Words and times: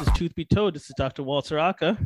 Is 0.00 0.08
Tooth 0.14 0.34
Be 0.34 0.44
Told. 0.44 0.74
This 0.74 0.88
is 0.88 0.94
Dr. 0.96 1.22
Walter 1.22 1.58
Aka. 1.58 1.96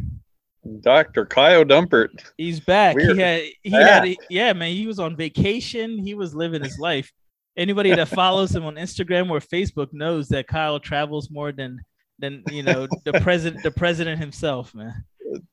Dr. 0.81 1.25
Kyle 1.25 1.65
Dumpert. 1.65 2.09
He's 2.37 2.61
back. 2.61 2.97
Weird. 2.97 3.17
He 3.17 3.23
had, 3.23 3.43
he 3.63 3.71
had, 3.71 4.17
yeah, 4.29 4.53
man. 4.53 4.73
He 4.73 4.87
was 4.87 4.99
on 4.99 5.17
vacation. 5.17 5.99
He 5.99 6.15
was 6.15 6.35
living 6.35 6.63
his 6.63 6.79
life. 6.79 7.11
Anybody 7.57 7.95
that 7.95 8.09
follows 8.09 8.55
him 8.55 8.65
on 8.65 8.75
Instagram 8.75 9.31
or 9.31 9.41
Facebook 9.41 9.89
knows 9.93 10.29
that 10.29 10.47
Kyle 10.47 10.79
travels 10.79 11.31
more 11.31 11.51
than 11.53 11.81
than 12.19 12.43
you 12.51 12.63
know 12.63 12.87
the 13.05 13.15
president, 13.21 13.63
the 13.63 13.71
president 13.71 14.21
himself, 14.21 14.75
man. 14.75 15.05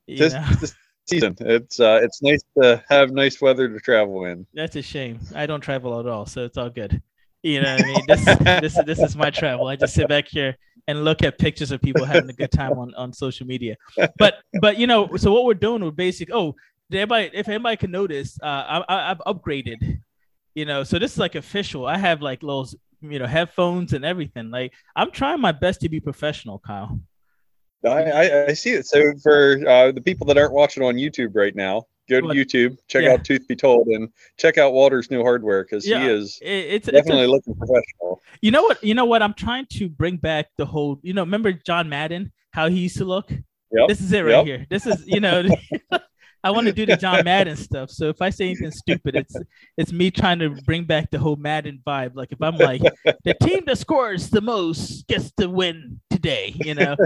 You 0.06 0.18
This, 0.18 0.34
know? 0.34 0.46
this 0.60 0.74
season, 1.06 1.36
it's 1.40 1.80
uh, 1.80 2.00
it's 2.02 2.22
nice 2.22 2.42
to 2.60 2.84
have 2.88 3.12
nice 3.12 3.40
weather 3.40 3.68
to 3.68 3.80
travel 3.80 4.24
in. 4.26 4.46
That's 4.52 4.76
a 4.76 4.82
shame. 4.82 5.20
I 5.34 5.46
don't 5.46 5.60
travel 5.60 5.98
at 6.00 6.06
all, 6.06 6.26
so 6.26 6.44
it's 6.44 6.58
all 6.58 6.70
good. 6.70 7.00
You 7.42 7.62
know 7.62 7.74
what 7.76 7.84
I 7.84 7.86
mean? 7.86 8.04
This 8.08 8.24
this 8.76 8.84
this 8.84 8.98
is 9.00 9.16
my 9.16 9.30
travel. 9.30 9.68
I 9.68 9.76
just 9.76 9.94
sit 9.94 10.08
back 10.08 10.28
here 10.28 10.56
and 10.88 11.04
look 11.04 11.22
at 11.22 11.38
pictures 11.38 11.70
of 11.70 11.80
people 11.82 12.04
having 12.04 12.30
a 12.30 12.32
good 12.32 12.52
time 12.52 12.78
on, 12.78 12.94
on 12.94 13.12
social 13.12 13.46
media. 13.46 13.76
But 14.18 14.36
but 14.60 14.78
you 14.78 14.86
know, 14.86 15.16
so 15.16 15.32
what 15.32 15.44
we're 15.44 15.54
doing 15.54 15.84
with 15.84 15.96
basic 15.96 16.30
oh, 16.32 16.54
everybody 16.92 17.30
if 17.32 17.48
anybody 17.48 17.76
can 17.76 17.90
notice, 17.90 18.38
uh 18.42 18.82
I 18.88 19.10
I've 19.10 19.22
upgraded. 19.26 20.00
You 20.54 20.64
know, 20.64 20.84
so 20.84 20.98
this 20.98 21.12
is 21.12 21.18
like 21.18 21.34
official. 21.34 21.86
I 21.86 21.98
have 21.98 22.22
like 22.22 22.42
little 22.42 22.68
you 23.00 23.18
know 23.18 23.26
headphones 23.26 23.92
and 23.92 24.04
everything. 24.04 24.50
Like 24.50 24.72
I'm 24.94 25.10
trying 25.10 25.40
my 25.40 25.52
best 25.52 25.80
to 25.82 25.88
be 25.88 26.00
professional, 26.00 26.58
Kyle. 26.58 26.98
I, 27.84 28.02
I, 28.02 28.46
I 28.46 28.52
see 28.54 28.72
it. 28.72 28.86
So 28.86 29.12
for 29.22 29.60
uh, 29.68 29.92
the 29.92 30.00
people 30.00 30.26
that 30.26 30.38
aren't 30.38 30.52
watching 30.52 30.82
on 30.82 30.94
YouTube 30.94 31.36
right 31.36 31.54
now, 31.54 31.84
go 32.08 32.20
to? 32.20 32.26
YouTube, 32.28 32.76
check 32.88 33.04
Yeah. 33.04 33.12
out 33.12 33.24
Tooth 33.24 33.46
Be 33.48 33.56
Told, 33.56 33.86
and 33.88 34.08
check 34.36 34.58
out 34.58 34.72
Walter's 34.72 35.10
new 35.10 35.22
hardware 35.22 35.62
because 35.64 35.86
Yeah, 35.86 36.02
he 36.02 36.10
is 36.10 36.38
It, 36.42 36.48
it's 36.48 36.74
it's 36.74 36.88
a- 36.88 36.92
definitely 36.92 37.26
looking 37.26 37.54
professional. 37.54 38.22
You 38.40 38.50
know 38.50 38.62
what? 38.62 38.82
You 38.84 38.94
know 38.94 39.04
what? 39.04 39.22
I'm 39.22 39.34
trying 39.34 39.66
to 39.72 39.88
bring 39.88 40.16
back 40.16 40.48
the 40.56 40.66
whole. 40.66 40.98
You 41.02 41.14
know, 41.14 41.22
remember 41.22 41.52
John 41.52 41.88
Madden? 41.88 42.32
How 42.52 42.68
he 42.68 42.80
used 42.80 42.96
to 42.98 43.04
look. 43.04 43.30
Yep. 43.72 43.88
This 43.88 44.00
is 44.00 44.12
it 44.12 44.20
right 44.24 44.36
Yep. 44.36 44.44
here. 44.46 44.66
This 44.70 44.86
is 44.86 45.02
you 45.06 45.20
know. 45.20 45.42
I 46.44 46.50
want 46.50 46.66
to 46.66 46.72
do 46.72 46.86
the 46.86 46.96
John 46.96 47.24
Madden 47.24 47.56
stuff. 47.56 47.90
So 47.90 48.08
if 48.08 48.22
I 48.22 48.30
say 48.30 48.46
anything 48.46 48.70
stupid, 48.70 49.16
it's 49.16 49.34
it's 49.76 49.92
me 49.92 50.10
trying 50.10 50.38
to 50.38 50.50
bring 50.50 50.84
back 50.84 51.10
the 51.10 51.18
whole 51.18 51.36
Madden 51.36 51.82
vibe. 51.86 52.14
Like 52.14 52.32
if 52.32 52.40
I'm 52.40 52.56
like 52.56 52.82
the 53.24 53.34
team 53.42 53.64
that 53.66 53.78
scores 53.78 54.30
the 54.30 54.40
most 54.40 55.06
gets 55.08 55.32
to 55.38 55.48
win 55.48 56.00
today, 56.10 56.54
you 56.64 56.74
know, 56.74 56.96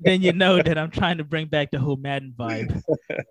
then 0.00 0.22
you 0.22 0.32
know 0.32 0.62
that 0.62 0.78
I'm 0.78 0.90
trying 0.90 1.18
to 1.18 1.24
bring 1.24 1.46
back 1.46 1.70
the 1.70 1.78
whole 1.78 1.96
Madden 1.96 2.34
vibe, 2.38 2.80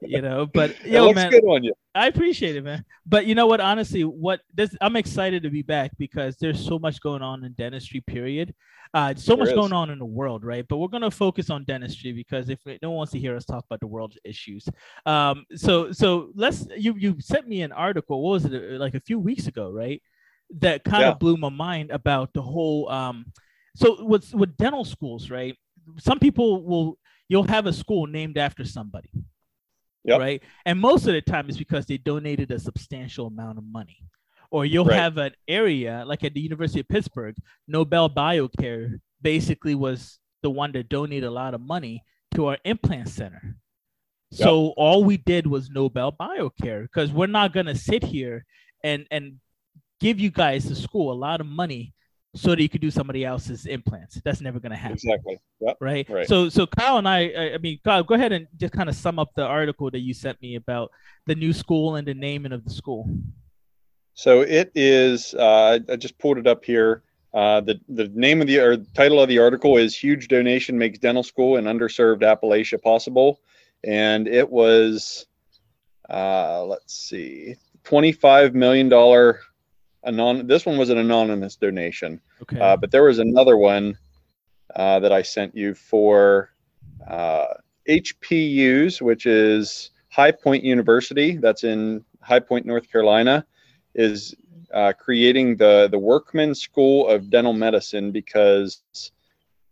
you 0.01 0.21
know. 0.21 0.45
But 0.45 0.85
yo, 0.85 1.13
man, 1.13 1.31
good 1.31 1.43
on 1.45 1.63
you. 1.63 1.73
I 1.95 2.07
appreciate 2.07 2.57
it, 2.57 2.63
man. 2.63 2.83
But 3.05 3.25
you 3.25 3.35
know 3.35 3.47
what? 3.47 3.61
Honestly, 3.61 4.03
what 4.03 4.41
this 4.53 4.75
I'm 4.81 4.97
excited 4.97 5.43
to 5.43 5.49
be 5.49 5.61
back 5.61 5.91
because 5.97 6.35
there's 6.37 6.63
so 6.63 6.77
much 6.77 6.99
going 6.99 7.21
on 7.21 7.43
in 7.45 7.53
dentistry. 7.53 8.01
Period. 8.01 8.53
Uh, 8.93 9.13
so 9.15 9.35
There 9.35 9.45
much 9.45 9.49
is. 9.49 9.55
going 9.55 9.73
on 9.73 9.89
in 9.89 9.99
the 9.99 10.05
world, 10.05 10.43
right? 10.43 10.65
But 10.67 10.77
we're 10.77 10.89
gonna 10.89 11.09
focus 11.09 11.49
on 11.49 11.63
dentistry 11.63 12.11
because 12.11 12.49
if 12.49 12.59
no 12.65 12.89
one 12.89 12.97
wants 12.97 13.13
to 13.13 13.19
hear 13.19 13.35
us 13.35 13.45
talk 13.45 13.63
about 13.65 13.79
the 13.79 13.87
world's 13.87 14.17
issues, 14.25 14.67
um, 15.05 15.45
so 15.55 15.91
so 15.93 16.31
let's 16.35 16.67
you 16.75 16.95
you 16.97 17.15
sent 17.19 17.47
me 17.47 17.61
an 17.61 17.71
article. 17.71 18.21
What 18.21 18.31
was 18.31 18.45
it? 18.45 18.53
uh, 18.53 18.77
Like 18.77 18.95
a 18.95 18.99
few 19.01 19.17
weeks 19.19 19.47
ago, 19.47 19.71
right? 19.71 20.01
That 20.59 20.83
kind 20.83 21.01
Yeah. 21.01 21.11
of 21.11 21.19
blew 21.19 21.37
my 21.37 21.49
mind 21.49 21.91
about 21.91 22.33
the 22.33 22.41
whole. 22.41 22.89
Um, 22.89 23.25
so 23.75 24.03
with 24.03 24.33
with 24.33 24.57
dental 24.57 24.83
schools, 24.85 25.31
right? 25.31 25.55
Some 25.99 26.19
people 26.19 26.61
will 26.63 26.97
you'll 27.29 27.43
have 27.43 27.67
a 27.67 27.73
school 27.73 28.05
named 28.07 28.37
after 28.37 28.65
somebody 28.65 29.09
Yep. 30.05 30.19
right? 30.19 30.43
And 30.65 30.79
most 30.79 31.07
of 31.07 31.13
the 31.13 31.21
time 31.21 31.49
it's 31.49 31.57
because 31.57 31.85
they 31.85 31.97
donated 31.97 32.51
a 32.51 32.59
substantial 32.59 33.27
amount 33.27 33.57
of 33.57 33.63
money. 33.65 33.97
Or 34.51 34.65
you'll 34.65 34.85
Right. 34.85 34.99
have 34.99 35.17
an 35.17 35.33
area 35.47 36.03
like 36.05 36.23
at 36.23 36.33
the 36.33 36.39
University 36.41 36.79
of 36.79 36.87
Pittsburgh, 36.87 37.35
Nobel 37.67 38.09
Biocare 38.09 38.99
basically 39.21 39.75
was 39.75 40.19
the 40.43 40.49
one 40.51 40.71
that 40.73 40.87
donated 40.89 41.23
a 41.23 41.31
lot 41.31 41.53
of 41.55 41.61
money 41.61 42.03
to 42.35 42.45
our 42.47 42.57
implant 42.63 43.09
center. 43.09 43.57
So 44.31 44.73
all 44.77 45.03
we 45.03 45.17
did 45.17 45.47
was 45.47 45.69
Nobel 45.69 46.11
Biocare 46.11 46.83
because 46.83 47.11
we're 47.11 47.27
not 47.27 47.53
gonna 47.53 47.75
sit 47.75 48.03
here 48.03 48.45
and 48.83 49.07
and 49.09 49.39
give 49.99 50.19
you 50.19 50.29
guys 50.29 50.65
the 50.65 50.75
school 50.75 51.11
a 51.11 51.15
lot 51.15 51.41
of 51.41 51.47
money 51.47 51.93
so 52.35 52.49
that 52.49 52.61
you 52.61 52.69
could 52.69 52.81
do 52.81 52.91
somebody 52.91 53.23
else's 53.23 53.65
implants. 53.65 54.21
That's 54.23 54.41
never 54.41 54.59
gonna 54.59 54.75
happen 54.75 54.93
Exactly. 54.93 55.39
Yep. 55.61 55.77
right? 55.79 56.09
Right. 56.09 56.27
So 56.27 56.49
so 56.49 56.67
Kyle 56.67 56.97
and 56.97 57.07
I, 57.07 57.29
I, 57.29 57.53
I 57.53 57.57
mean, 57.57 57.79
Kyle, 57.83 58.03
go 58.03 58.15
ahead 58.15 58.33
and 58.33 58.47
just 58.57 58.73
kind 58.73 58.89
of 58.89 58.95
sum 58.95 59.17
up 59.19 59.33
the 59.35 59.45
article 59.45 59.89
that 59.91 59.99
you 59.99 60.13
sent 60.13 60.41
me 60.41 60.55
about 60.55 60.91
the 61.25 61.35
new 61.35 61.53
school 61.53 61.95
and 61.95 62.07
the 62.07 62.13
naming 62.13 62.51
of 62.51 62.63
the 62.65 62.71
school. 62.71 63.09
So 64.13 64.41
it 64.41 64.71
is. 64.75 65.33
Uh, 65.33 65.79
I 65.89 65.95
just 65.95 66.17
pulled 66.19 66.37
it 66.37 66.47
up 66.47 66.63
here. 66.63 67.03
Uh, 67.33 67.59
the 67.61 67.79
the 67.89 68.09
name 68.13 68.39
of 68.39 68.47
the 68.47 68.59
or 68.59 68.77
title 68.77 69.19
of 69.19 69.27
the 69.27 69.39
article 69.39 69.77
is 69.77 69.95
"Huge 69.95 70.29
Donation 70.29 70.77
Makes 70.77 70.99
Dental 70.99 71.23
School 71.23 71.57
in 71.57 71.65
Underserved 71.65 72.21
Appalachia 72.21 72.81
Possible," 72.81 73.41
and 73.83 74.25
it 74.27 74.49
was, 74.49 75.27
uh, 76.09 76.63
let's 76.63 76.95
see, 76.95 77.55
twenty 77.83 78.13
five 78.13 78.55
million 78.55 78.87
dollar 78.87 79.41
anon. 80.05 80.47
This 80.47 80.65
one 80.65 80.77
was 80.77 80.89
an 80.89 80.97
anonymous 80.97 81.55
donation, 81.55 82.21
Okay. 82.43 82.59
uh, 82.59 82.77
but 82.77 82.91
there 82.91 83.03
was 83.03 83.19
another 83.19 83.57
one 83.57 83.97
uh, 84.75 84.99
that 84.99 85.11
I 85.11 85.21
sent 85.21 85.55
you 85.55 85.73
for 85.73 86.49
uh, 87.07 87.47
HPUs, 87.87 89.01
which 89.01 89.25
is 89.25 89.91
High 90.09 90.31
Point 90.31 90.63
University. 90.63 91.37
That's 91.37 91.63
in 91.63 92.03
High 92.21 92.39
Point, 92.39 92.65
North 92.65 92.89
Carolina 92.91 93.45
is 93.93 94.35
uh, 94.73 94.91
creating 94.97 95.57
the 95.57 95.87
the 95.91 95.99
Workman 95.99 96.55
School 96.55 97.07
of 97.07 97.29
Dental 97.29 97.53
Medicine 97.53 98.11
because 98.11 98.81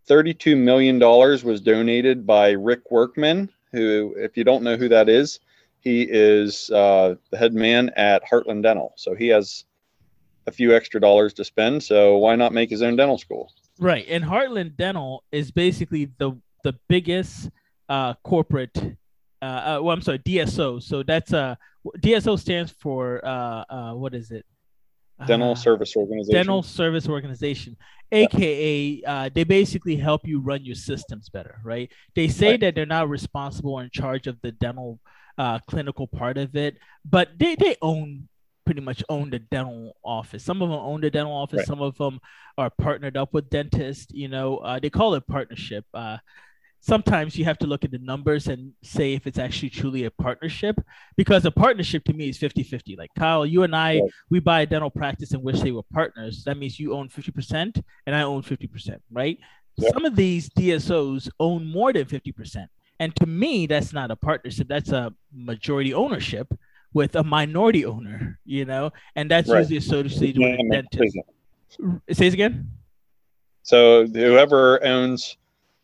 thirty-two 0.06 0.56
million 0.56 1.00
dollars 1.00 1.44
was 1.44 1.62
donated 1.62 2.26
by 2.26 2.52
Rick 2.52 2.92
Workman, 2.92 3.50
who, 3.72 4.14
if 4.18 4.38
you 4.38 4.44
don't 4.44 4.64
know 4.64 4.78
who 4.78 4.90
that 4.90 5.10
is, 5.10 5.40
he 5.80 6.04
is 6.04 6.70
uh, 6.72 7.16
the 7.32 7.38
head 7.38 7.54
man 7.54 7.90
at 7.96 8.24
Heartland 8.24 8.64
Dental. 8.64 8.94
So 8.96 9.16
he 9.16 9.28
has 9.30 9.66
a 10.48 10.52
few 10.52 10.76
extra 10.76 11.00
dollars 11.00 11.34
to 11.36 11.44
spend. 11.44 11.84
So 11.84 12.18
why 12.18 12.36
not 12.36 12.54
make 12.54 12.70
his 12.70 12.81
own 12.81 12.96
dental 12.96 13.18
school? 13.18 13.52
right. 13.80 14.06
And 14.08 14.24
Heartland 14.24 14.78
Dental 14.78 15.24
is 15.31 15.52
basically 15.52 16.09
the 16.18 16.34
the 16.64 16.74
biggest 16.88 17.50
uh, 17.90 18.14
corporate. 18.24 18.76
Uh, 19.42 19.46
uh, 19.46 19.80
well, 19.82 19.94
I'm 19.94 20.02
sorry, 20.02 20.20
DSO. 20.20 20.82
So 20.82 21.03
that's 21.03 21.34
uh, 21.34 21.56
DSO 22.00 22.40
stands 22.40 22.72
for 22.72 23.20
uh, 23.26 23.64
uh, 23.70 23.94
what 23.94 24.14
is 24.14 24.32
it? 24.32 24.46
Dental 25.28 25.52
Uh, 25.52 25.56
Service 25.56 25.96
Organization. 25.96 26.34
dental 26.36 26.64
service 26.64 27.08
organization 27.08 27.78
aka 28.12 29.02
uh, 29.08 29.30
they 29.34 29.44
basically 29.44 29.96
help 29.96 30.22
you 30.28 30.40
run 30.40 30.64
your 30.66 30.76
systems 30.76 31.30
better 31.30 31.56
right 31.64 31.90
they 32.16 32.28
say 32.28 32.52
Right. 32.52 32.59
that 32.62 32.76
they're 32.76 32.86
not 32.86 33.09
responsible 33.09 33.74
or 33.74 33.84
in 33.84 33.90
charge 33.92 34.28
of 34.28 34.36
the 34.42 34.52
dental 34.52 35.00
uh, 35.38 35.59
clinical 35.70 36.08
part 36.08 36.38
of 36.38 36.56
it 36.56 36.78
but 37.06 37.30
they, 37.40 37.56
they 37.56 37.76
own 37.82 38.28
pretty 38.66 38.81
much 38.81 39.03
own 39.09 39.29
the 39.29 39.40
dental 39.40 39.96
office. 40.03 40.44
Some 40.44 40.62
of 40.62 40.69
them 40.69 40.78
own 40.79 41.01
the 41.01 41.09
dental 41.09 41.34
office 41.34 41.59
Right. 41.59 41.68
some 41.68 41.81
of 41.81 41.97
them 41.97 42.19
are 42.57 42.69
partnered 42.69 43.18
up 43.18 43.34
with 43.34 43.50
dentists 43.50 44.13
you 44.13 44.28
know 44.28 44.57
uh, 44.57 44.79
they 44.79 44.90
call 44.90 45.13
it 45.16 45.25
partnership. 45.28 45.85
Uh, 45.94 46.18
sometimes 46.79 47.38
you 47.38 47.46
have 47.46 47.57
to 47.57 47.68
look 47.68 47.84
at 47.85 47.91
the 47.91 47.97
numbers 48.00 48.47
and 48.47 48.73
say 48.84 49.13
if 49.13 49.25
it's 49.25 49.40
actually 49.40 49.69
truly 49.69 50.03
a 50.03 50.12
partnership 50.12 50.75
because 51.16 51.46
a 51.46 51.52
partnership 51.52 52.03
to 52.03 52.12
me 52.13 52.28
is 52.28 52.38
50-50 52.38 52.97
like 52.97 53.09
kyle 53.18 53.46
you 53.46 53.63
and 53.63 53.73
i 53.73 54.00
Right. 54.02 54.12
we 54.29 54.40
buy 54.41 54.62
a 54.62 54.66
dental 54.66 54.90
practice 54.90 55.34
in 55.34 55.41
which 55.41 55.62
they 55.62 55.72
were 55.72 55.84
partners. 55.94 56.44
That 56.46 56.57
means 56.57 56.79
you 56.79 56.94
own 56.94 57.07
50% 57.09 57.81
and 58.06 58.16
i 58.16 58.22
own 58.22 58.41
50% 58.44 58.97
right? 59.12 59.38
Yep. 59.78 59.94
some 59.94 60.06
of 60.06 60.16
these 60.16 60.50
dsos 60.50 61.29
own 61.40 61.66
more 61.66 61.94
than 61.94 62.06
50% 62.06 62.68
and 63.00 63.16
to 63.16 63.25
me 63.25 63.66
that's 63.66 63.91
not 63.94 64.12
a 64.12 64.16
partnership 64.18 64.68
that's 64.68 64.91
a 64.91 65.13
majority 65.34 65.94
ownership 65.94 66.47
with 66.94 67.16
a 67.16 67.24
minority 67.24 67.86
owner 67.86 68.40
you 68.46 68.66
know 68.66 68.92
and 69.16 69.30
that's 69.31 69.50
Right. 69.50 69.59
usually 69.59 69.78
associated 69.78 70.40
with 70.42 70.59
Yeah, 70.59 70.78
a 70.80 70.81
dentist 70.81 71.18
it 72.08 72.34
again 72.34 72.70
So 73.64 74.06
whoever 74.08 74.84
owns 74.84 75.38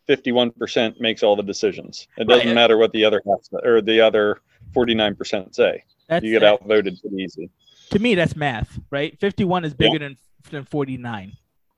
51% 0.07 0.99
makes 0.99 1.21
all 1.23 1.35
the 1.35 1.43
decisions. 1.43 2.07
It 2.17 2.27
doesn't 2.27 2.47
Right. 2.47 2.53
matter 2.55 2.77
what 2.77 2.91
the 2.93 3.05
other 3.05 3.21
half 3.27 3.39
or 3.63 3.79
the 3.81 4.01
other 4.01 4.41
49% 4.75 5.53
say. 5.55 5.83
that's 6.07 6.25
You 6.25 6.31
get 6.31 6.43
outvoted 6.43 6.99
pretty 7.01 7.17
easy. 7.23 7.49
to 7.91 7.99
me 7.99 8.13
that's 8.15 8.35
math 8.35 8.79
right 8.91 9.17
51 9.19 9.65
is 9.65 9.73
bigger 9.73 9.97
than 9.99 10.15
than 10.51 10.63
49 10.63 11.31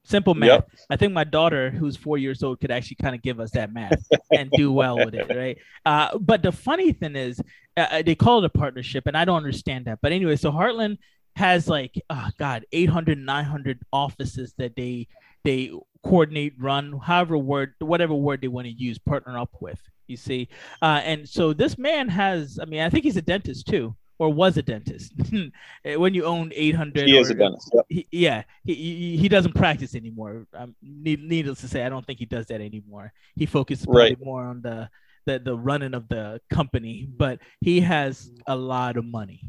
simple 0.03 0.33
math 0.33 0.47
Yep. 0.50 0.69
i 0.89 0.95
think 0.97 1.13
my 1.13 1.23
daughter 1.23 1.69
who's 1.71 1.95
four 1.95 2.17
years 2.17 2.44
old 2.44 2.59
could 2.59 2.69
actually 2.71 2.97
kind 3.01 3.15
of 3.15 3.21
give 3.21 3.39
us 3.39 3.51
that 3.51 3.71
math 3.73 4.01
and 4.31 4.51
do 4.51 4.71
well 4.73 4.97
with 5.05 5.13
it 5.15 5.27
right 5.44 5.57
uh, 5.85 6.17
but 6.17 6.41
the 6.44 6.51
funny 6.51 6.91
thing 6.91 7.15
is 7.15 7.41
uh, 7.81 7.87
uh, 7.91 8.01
they 8.01 8.15
call 8.15 8.39
it 8.39 8.45
a 8.45 8.49
partnership 8.49 9.07
and 9.07 9.17
i 9.17 9.25
don't 9.25 9.37
understand 9.37 9.85
that 9.85 9.99
but 10.01 10.11
anyway 10.11 10.35
so 10.35 10.51
heartland 10.51 10.97
has 11.35 11.67
like 11.67 12.01
oh 12.09 12.27
god 12.37 12.65
800 12.71 13.17
900 13.17 13.79
offices 13.93 14.53
that 14.57 14.75
they 14.75 15.07
they 15.43 15.71
coordinate 16.03 16.53
run 16.59 16.99
however 17.03 17.37
word 17.37 17.73
whatever 17.79 18.13
word 18.13 18.41
they 18.41 18.47
want 18.47 18.65
to 18.65 18.73
use 18.73 18.97
partner 18.97 19.37
up 19.37 19.55
with 19.59 19.79
you 20.07 20.17
see 20.17 20.49
uh, 20.81 21.01
and 21.03 21.27
so 21.27 21.53
this 21.53 21.77
man 21.77 22.09
has 22.09 22.59
i 22.61 22.65
mean 22.65 22.81
i 22.81 22.89
think 22.89 23.03
he's 23.03 23.17
a 23.17 23.21
dentist 23.21 23.67
too 23.67 23.95
or 24.21 24.31
was 24.31 24.55
a 24.55 24.61
dentist. 24.61 25.13
when 25.83 26.13
you 26.13 26.25
own 26.25 26.51
800, 26.53 27.07
he 27.07 27.17
or, 27.17 27.21
is 27.21 27.31
a 27.31 27.33
dentist. 27.33 27.71
Yep. 27.73 27.85
he, 27.89 28.07
yeah, 28.11 28.43
he, 28.63 28.75
he 28.75 29.17
he 29.17 29.27
doesn't 29.27 29.55
practice 29.55 29.95
anymore. 29.95 30.45
Um, 30.53 30.75
need, 30.79 31.23
needless 31.23 31.61
to 31.61 31.67
say, 31.67 31.83
I 31.83 31.89
don't 31.89 32.05
think 32.05 32.19
he 32.19 32.27
does 32.27 32.45
that 32.45 32.61
anymore. 32.61 33.13
He 33.35 33.47
focuses 33.47 33.87
Right. 33.89 34.15
more 34.23 34.43
on 34.43 34.61
the, 34.61 34.91
the 35.25 35.39
the 35.39 35.56
running 35.56 35.94
of 35.94 36.07
the 36.09 36.41
company, 36.51 37.07
but 37.18 37.39
he 37.62 37.81
has 37.81 38.31
a 38.47 38.56
lot 38.56 38.97
of 38.97 39.06
money. 39.06 39.41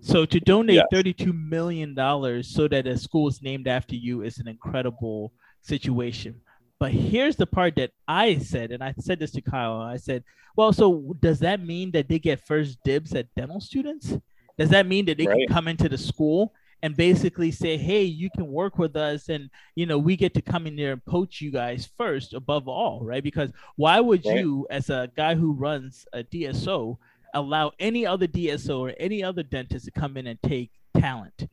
So 0.00 0.24
to 0.26 0.38
donate 0.40 0.76
Yes. 0.76 0.86
32 0.92 1.32
million 1.32 1.94
dollars 1.94 2.48
so 2.54 2.68
that 2.68 2.86
a 2.86 2.96
school 2.96 3.28
is 3.28 3.42
named 3.42 3.66
after 3.66 3.96
you 3.96 4.22
is 4.22 4.38
an 4.38 4.46
incredible 4.48 5.32
situation. 5.62 6.40
But 6.78 6.92
here's 6.92 7.34
the 7.36 7.46
part 7.46 7.74
that 7.76 7.90
I 8.06 8.38
said, 8.38 8.70
and 8.70 8.82
I 8.84 8.94
said 9.00 9.18
this 9.18 9.32
to 9.32 9.40
Kyle. 9.40 9.80
I 9.80 9.96
said, 9.96 10.22
"Well, 10.56 10.72
so 10.72 11.14
does 11.20 11.40
that 11.40 11.64
mean 11.64 11.90
that 11.92 12.08
they 12.08 12.20
get 12.20 12.46
first 12.46 12.78
dibs 12.84 13.12
at 13.14 13.26
dental 13.34 13.60
students? 13.60 14.16
Does 14.56 14.70
that 14.70 14.86
mean 14.86 15.04
that 15.06 15.18
they 15.18 15.26
Right. 15.26 15.46
can 15.48 15.54
come 15.54 15.66
into 15.68 15.88
the 15.88 15.98
school 15.98 16.52
and 16.82 16.96
basically 16.96 17.50
say, 17.50 17.76
"Hey, 17.76 18.04
you 18.04 18.30
can 18.30 18.46
work 18.46 18.78
with 18.78 18.94
us, 18.96 19.28
and 19.28 19.50
you 19.74 19.84
know 19.86 19.98
we 19.98 20.16
get 20.16 20.34
to 20.34 20.42
come 20.42 20.66
in 20.66 20.76
there 20.76 20.92
and 20.92 21.04
poach 21.04 21.40
you 21.40 21.50
guys 21.50 21.90
first, 21.96 22.34
above 22.34 22.68
all, 22.68 23.04
right? 23.04 23.22
Because 23.22 23.50
why 23.76 24.00
would 24.00 24.24
Right. 24.24 24.36
you, 24.38 24.66
as 24.70 24.88
a 24.90 25.10
guy 25.16 25.34
who 25.34 25.52
runs 25.52 26.06
a 26.12 26.22
DSO, 26.22 26.98
allow 27.34 27.72
any 27.78 28.06
other 28.06 28.26
DSO 28.26 28.80
or 28.80 28.94
any 28.98 29.22
other 29.22 29.42
dentist 29.42 29.84
to 29.86 29.90
come 29.90 30.16
in 30.16 30.26
and 30.28 30.40
take 30.42 30.70
talent, 30.96 31.46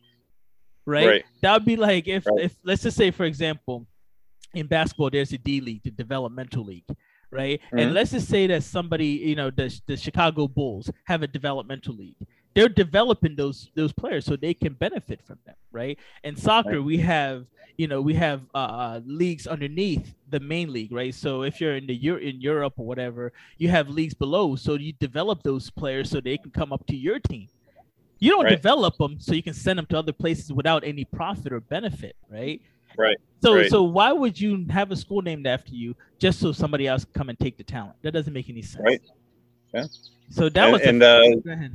right? 0.85 1.07
Right. 1.07 1.25
That 1.41 1.53
would 1.53 1.65
be 1.65 1.75
like 1.75 2.07
if, 2.07 2.25
Right. 2.25 2.45
if 2.45 2.55
let's 2.63 2.83
just 2.83 2.97
say, 2.97 3.11
for 3.11 3.25
example, 3.25 3.87
in 4.53 4.67
basketball, 4.67 5.09
there's 5.09 5.33
a 5.33 5.37
D 5.37 5.59
league, 5.59 5.83
the 5.83 5.91
developmental 5.91 6.63
league, 6.63 6.85
right? 7.31 7.59
And 7.73 7.91
Mhm. 7.91 7.93
let's 7.93 8.11
just 8.11 8.29
say 8.29 8.47
that 8.47 8.63
somebody, 8.63 9.07
you 9.07 9.35
know, 9.35 9.49
the, 9.49 9.67
the 9.85 9.97
Chicago 9.97 10.47
Bulls 10.47 10.89
have 11.05 11.23
a 11.23 11.27
developmental 11.27 11.93
league. 11.95 12.15
They're 12.55 12.69
developing 12.69 13.35
those 13.35 13.69
those 13.75 13.91
players 13.91 14.25
so 14.25 14.35
they 14.37 14.53
can 14.53 14.73
benefit 14.73 15.21
from 15.27 15.37
them, 15.45 15.55
right? 15.71 15.99
In 16.23 16.35
soccer, 16.37 16.81
we 16.81 16.97
have 16.99 17.45
you 17.77 17.87
know 17.87 18.01
we 18.01 18.13
have 18.13 18.41
uh, 18.55 18.57
uh, 18.57 19.01
leagues 19.05 19.45
underneath 19.45 20.15
the 20.29 20.39
main 20.39 20.71
league, 20.71 20.93
right? 20.93 21.13
So 21.13 21.43
if 21.43 21.59
you're 21.59 21.75
in 21.75 21.85
the 21.85 21.93
Euro- 21.95 22.21
in 22.21 22.39
Europe 22.39 22.73
or 22.77 22.85
whatever, 22.85 23.33
you 23.57 23.67
have 23.69 23.89
leagues 23.89 24.13
below, 24.13 24.55
so 24.55 24.75
you 24.75 24.93
develop 24.93 25.43
those 25.43 25.69
players 25.69 26.09
so 26.09 26.21
they 26.21 26.37
can 26.37 26.51
come 26.51 26.71
up 26.71 26.87
to 26.87 26.95
your 26.95 27.19
team. 27.19 27.49
You 28.19 28.31
don't 28.31 28.45
Right. 28.45 28.55
develop 28.55 28.97
them 28.97 29.19
so 29.19 29.33
you 29.33 29.43
can 29.43 29.53
send 29.53 29.77
them 29.77 29.85
to 29.87 29.99
other 29.99 30.13
places 30.13 30.53
without 30.53 30.85
any 30.85 31.03
profit 31.03 31.51
or 31.51 31.59
benefit, 31.59 32.15
right? 32.29 32.61
Right. 32.97 33.17
So 33.43 33.55
Right. 33.55 33.69
so 33.69 33.83
why 33.83 34.13
would 34.13 34.39
you 34.39 34.65
have 34.69 34.89
a 34.91 34.95
school 34.95 35.21
named 35.21 35.45
after 35.45 35.75
you 35.75 35.93
just 36.17 36.39
so 36.39 36.53
somebody 36.53 36.87
else 36.87 37.03
can 37.03 37.13
come 37.13 37.27
and 37.27 37.37
take 37.37 37.57
the 37.57 37.65
talent? 37.65 37.97
That 38.03 38.13
doesn't 38.13 38.31
make 38.31 38.49
any 38.49 38.61
sense. 38.61 38.85
Right. 38.85 39.01
Yeah. 39.73 39.87
So 40.29 40.47
that 40.47 40.63
And- 40.63 40.71
was 40.71 40.81
a- 40.81 41.35
uh, 41.35 41.35
go 41.43 41.51
ahead. 41.51 41.73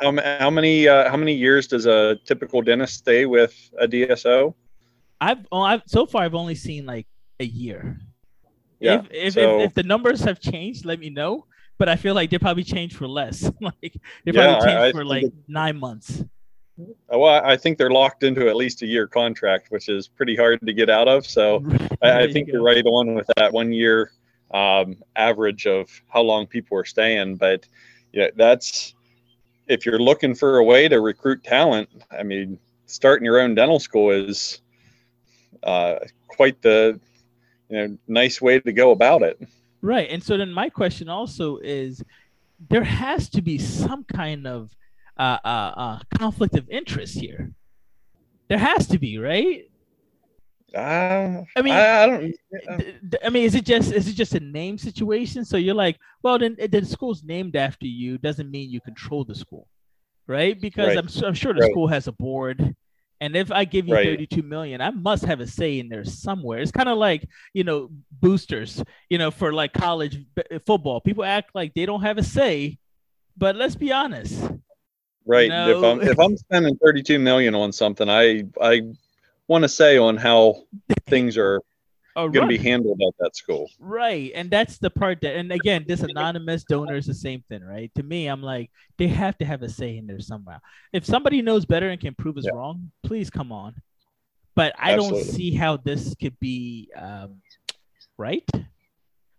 How, 0.00 0.14
how 0.38 0.50
many 0.50 0.86
uh, 0.88 1.10
how 1.10 1.16
many 1.16 1.34
years 1.34 1.66
does 1.66 1.86
a 1.86 2.16
typical 2.24 2.62
dentist 2.62 2.94
stay 2.94 3.26
with 3.26 3.54
a 3.80 3.86
DSO? 3.88 4.54
I've 5.20 5.46
oh, 5.50 5.62
I've 5.62 5.82
so 5.86 6.06
far 6.06 6.22
I've 6.22 6.34
only 6.34 6.54
seen 6.54 6.86
like 6.86 7.06
a 7.40 7.44
year. 7.44 7.98
Yeah. 8.80 9.02
If 9.10 9.10
if, 9.10 9.32
so- 9.34 9.60
if, 9.60 9.68
if 9.70 9.74
the 9.74 9.82
numbers 9.82 10.20
have 10.22 10.40
changed, 10.40 10.84
let 10.84 11.00
me 11.00 11.10
know. 11.10 11.46
But 11.78 11.88
I 11.88 11.94
feel 11.96 12.14
like 12.14 12.30
they 12.30 12.38
probably 12.38 12.64
changed 12.64 12.96
for 12.96 13.06
less. 13.06 13.42
like 13.60 13.74
they 13.82 14.32
Yeah, 14.32 14.58
probably 14.58 14.66
changed 14.66 14.78
I- 14.78 14.86
I 14.88 14.92
for 14.92 14.98
think 14.98 15.08
like 15.08 15.22
it- 15.24 15.32
nine 15.48 15.78
months. 15.78 16.20
Uh, 17.12 17.18
Well, 17.18 17.42
I 17.44 17.56
think 17.56 17.76
they're 17.78 17.90
locked 17.90 18.22
into 18.22 18.48
at 18.48 18.54
least 18.54 18.82
a 18.82 18.86
year 18.86 19.08
contract, 19.08 19.70
which 19.70 19.88
is 19.88 20.06
pretty 20.06 20.36
hard 20.36 20.60
to 20.64 20.72
get 20.72 20.88
out 20.88 21.08
of. 21.08 21.26
So 21.26 21.64
I, 22.02 22.22
I 22.22 22.32
think 22.32 22.46
go. 22.46 22.52
you're 22.54 22.62
right 22.62 22.84
on 22.86 23.14
with 23.14 23.28
that 23.36 23.52
one 23.52 23.72
year 23.72 24.12
um, 24.54 24.96
average 25.16 25.66
of 25.66 25.88
how 26.08 26.22
long 26.22 26.46
people 26.46 26.78
are 26.78 26.84
staying. 26.84 27.34
But 27.36 27.66
yeah, 28.12 28.28
that's 28.36 28.94
if 29.68 29.84
you're 29.86 29.98
looking 29.98 30.34
for 30.34 30.58
a 30.58 30.64
way 30.64 30.88
to 30.88 31.00
recruit 31.00 31.44
talent. 31.44 31.88
I 32.10 32.22
mean, 32.22 32.58
starting 32.86 33.24
your 33.24 33.38
own 33.40 33.54
dental 33.54 33.78
school 33.78 34.10
is 34.10 34.60
uh, 35.62 35.96
quite 36.26 36.60
the 36.62 36.98
you 37.68 37.76
know 37.76 37.98
nice 38.08 38.40
way 38.40 38.60
to 38.60 38.72
go 38.72 38.90
about 38.90 39.22
it. 39.22 39.40
Right. 39.80 40.08
And 40.10 40.22
so 40.22 40.36
then 40.36 40.52
my 40.52 40.68
question 40.68 41.08
also 41.08 41.58
is 41.58 42.02
there 42.68 42.84
has 42.84 43.28
to 43.30 43.42
be 43.42 43.58
some 43.58 44.04
kind 44.04 44.46
of 44.46 44.74
uh, 45.16 45.38
uh, 45.44 45.72
uh, 45.76 45.98
conflict 46.16 46.56
of 46.56 46.68
interest 46.68 47.14
here. 47.14 47.52
There 48.48 48.58
has 48.58 48.86
to 48.88 48.98
be, 48.98 49.18
right? 49.18 49.67
Uh, 50.74 51.42
I 51.56 51.62
mean, 51.62 51.72
I, 51.74 52.02
I 52.02 52.06
don't. 52.06 52.34
yeah. 52.52 52.76
D- 52.76 52.94
d- 53.08 53.18
I 53.24 53.30
mean, 53.30 53.44
is 53.44 53.54
it 53.54 53.64
just 53.64 53.90
is 53.92 54.06
it 54.06 54.12
just 54.14 54.34
a 54.34 54.40
name 54.40 54.76
situation? 54.76 55.44
So 55.44 55.56
you're 55.56 55.74
like, 55.74 55.96
well, 56.22 56.38
then 56.38 56.56
the 56.60 56.84
school's 56.84 57.22
named 57.24 57.56
after 57.56 57.86
you 57.86 58.18
doesn't 58.18 58.50
mean 58.50 58.70
you 58.70 58.80
control 58.80 59.24
the 59.24 59.34
school, 59.34 59.66
right? 60.26 60.60
Because 60.60 60.88
Right. 60.88 60.98
I'm 60.98 61.08
I'm 61.24 61.34
sure 61.34 61.54
the 61.54 61.60
Right. 61.60 61.70
school 61.70 61.86
has 61.88 62.06
a 62.06 62.12
board, 62.12 62.74
and 63.20 63.34
if 63.34 63.50
I 63.50 63.64
give 63.64 63.88
you 63.88 63.94
Right. 63.94 64.04
32 64.06 64.42
million, 64.42 64.82
I 64.82 64.90
must 64.90 65.24
have 65.24 65.40
a 65.40 65.46
say 65.46 65.78
in 65.78 65.88
there 65.88 66.04
somewhere. 66.04 66.58
It's 66.58 66.70
kind 66.72 66.88
of 66.90 66.98
like 66.98 67.26
you 67.54 67.64
know 67.64 67.88
boosters, 68.20 68.82
you 69.08 69.16
know, 69.16 69.30
for 69.30 69.54
like 69.54 69.72
college 69.72 70.18
b- 70.34 70.58
football. 70.66 71.00
People 71.00 71.24
act 71.24 71.50
like 71.54 71.72
they 71.72 71.86
don't 71.86 72.02
have 72.02 72.18
a 72.18 72.22
say, 72.22 72.76
but 73.38 73.56
let's 73.56 73.74
be 73.74 73.90
honest. 73.90 74.38
Right. 75.24 75.48
No. 75.48 75.78
If 75.78 75.82
I'm 75.84 76.00
if 76.12 76.18
I'm 76.20 76.36
spending 76.36 76.76
32 76.76 77.18
million 77.18 77.54
on 77.54 77.72
something, 77.72 78.08
I 78.08 78.44
I 78.60 78.82
want 79.48 79.62
to 79.62 79.68
say 79.68 79.98
on 79.98 80.16
how 80.16 80.62
things 81.08 81.36
are 81.36 81.60
Oh, 82.16 82.28
going 82.28 82.48
to 82.48 82.58
be 82.58 82.58
handled 82.58 83.00
at 83.00 83.14
that 83.20 83.36
school. 83.36 83.70
Right. 83.78 84.32
And 84.34 84.50
that's 84.50 84.78
the 84.78 84.90
part 84.90 85.20
that, 85.20 85.36
and 85.36 85.52
again, 85.52 85.84
this 85.86 86.00
anonymous 86.00 86.64
donor 86.64 86.96
is 86.96 87.06
the 87.06 87.14
same 87.14 87.44
thing, 87.48 87.62
right? 87.62 87.92
To 87.94 88.02
me, 88.02 88.26
I'm 88.26 88.42
like, 88.42 88.72
they 88.96 89.06
have 89.06 89.38
to 89.38 89.44
have 89.44 89.62
a 89.62 89.68
say 89.68 89.98
in 89.98 90.08
there 90.08 90.18
somehow. 90.18 90.58
If 90.92 91.04
somebody 91.06 91.42
knows 91.42 91.64
better 91.64 91.90
and 91.90 92.00
can 92.00 92.16
prove 92.16 92.36
us 92.36 92.44
Yeah. 92.44 92.54
wrong, 92.54 92.90
please 93.04 93.30
come 93.30 93.52
on. 93.52 93.76
But 94.56 94.74
I 94.76 94.96
don't 94.96 95.14
see 95.14 95.54
how 95.54 95.76
this 95.76 96.16
could 96.20 96.36
be 96.40 96.90
um, 96.96 97.40
right. 98.16 98.42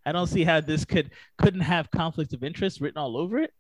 I 0.06 0.14
don't 0.14 0.28
see 0.28 0.46
how 0.46 0.62
this 0.62 0.86
could 0.86 1.12
couldn't 1.38 1.60
have 1.60 1.92
conflict 1.92 2.32
of 2.32 2.46
interest 2.46 2.80
written 2.80 2.98
all 2.98 3.18
over 3.18 3.40
it. 3.40 3.52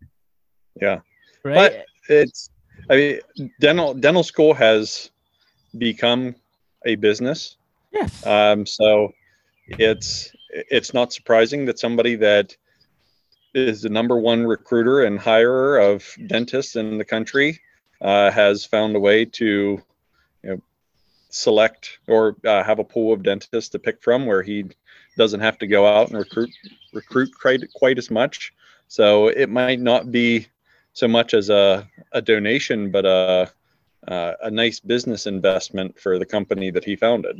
Yeah. 0.81 1.00
Right. 1.44 1.84
It's 2.07 2.52
I 2.90 2.95
mean 2.95 3.52
dental 3.60 3.94
dental 3.94 4.24
school 4.24 4.54
has 4.54 5.12
become 5.77 6.36
a 6.86 6.95
business. 6.95 7.57
yes. 7.92 8.25
Um, 8.25 8.66
so 8.66 9.13
it's 9.68 10.31
it's 10.50 10.94
not 10.94 11.13
surprising 11.13 11.66
that 11.66 11.80
somebody 11.80 12.16
that 12.16 12.56
is 13.54 13.81
the 13.81 13.89
number 13.89 14.18
one 14.18 14.45
recruiter 14.45 15.04
and 15.04 15.19
hirer 15.19 15.80
of 15.80 16.07
dentists 16.27 16.75
in 16.75 16.98
the 16.98 17.06
country 17.06 17.60
uh, 18.01 18.31
has 18.31 18.66
found 18.66 18.95
a 18.95 19.00
way 19.00 19.25
to 19.25 19.81
you 20.44 20.50
know 20.50 20.62
select 21.30 22.00
or 22.07 22.36
uh, 22.45 22.63
have 22.63 22.80
a 22.80 22.83
pool 22.83 23.13
of 23.13 23.24
dentists 23.24 23.69
to 23.69 23.80
pick 23.80 24.02
from 24.02 24.26
where 24.26 24.42
he 24.42 24.66
doesn't 25.18 25.42
have 25.42 25.57
to 25.59 25.68
go 25.68 25.85
out 25.85 26.09
and 26.09 26.18
recruit 26.18 26.49
recruit 26.94 27.30
quite 27.40 27.61
quite 27.73 27.97
as 27.97 28.09
much 28.09 28.54
so 28.88 29.28
it 29.28 29.49
might 29.49 29.80
not 29.80 30.11
be 30.11 30.47
so 30.94 31.07
much 31.07 31.33
as 31.33 31.49
a, 31.49 31.88
a 32.14 32.21
donation 32.21 32.90
but 32.90 33.06
a 33.06 33.52
uh, 34.07 34.33
a 34.41 34.49
nice 34.51 34.79
business 34.79 35.27
investment 35.27 35.99
for 35.99 36.18
the 36.18 36.25
company 36.25 36.71
that 36.71 36.83
he 36.85 36.95
founded 36.95 37.37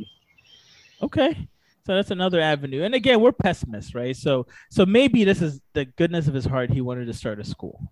Okay. 1.02 1.48
So 1.86 1.94
that's 1.94 2.10
another 2.10 2.40
avenue. 2.42 2.82
And 2.82 2.94
again, 2.94 3.22
we're 3.22 3.32
pessimists, 3.32 3.94
right? 3.94 4.14
So 4.14 4.46
so 4.70 4.84
maybe 4.84 5.24
this 5.24 5.40
is 5.40 5.60
the 5.72 5.86
goodness 5.86 6.28
of 6.28 6.34
his 6.34 6.44
heart. 6.44 6.70
He 6.70 6.82
wanted 6.82 7.06
to 7.06 7.14
start 7.14 7.40
a 7.40 7.44
school. 7.44 7.90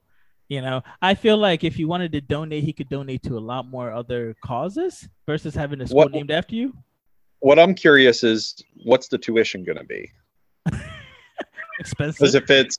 You 0.49 0.61
know, 0.61 0.83
I 1.01 1.15
feel 1.15 1.39
like 1.39 1.65
if 1.65 1.75
he 1.75 1.87
wanted 1.87 2.13
to 2.13 2.21
donate, 2.21 2.65
he 2.65 2.73
could 2.75 2.91
donate 2.91 3.23
to 3.23 3.39
a 3.39 3.41
lot 3.41 3.67
more 3.67 3.93
other 3.93 4.37
causes 4.45 5.09
versus 5.27 5.55
having 5.55 5.81
a 5.81 5.87
school 5.87 5.99
What- 6.01 6.13
named 6.13 6.31
after 6.31 6.55
you. 6.55 6.75
what 7.41 7.59
I'm 7.59 7.75
curious 7.75 8.23
is 8.25 8.63
what's 8.85 9.09
the 9.09 9.17
tuition 9.19 9.65
going 9.65 9.79
to 9.79 9.85
be? 9.85 10.11
Expensive. 11.81 12.19
Because 12.19 12.35
if 12.35 12.51
it's, 12.51 12.77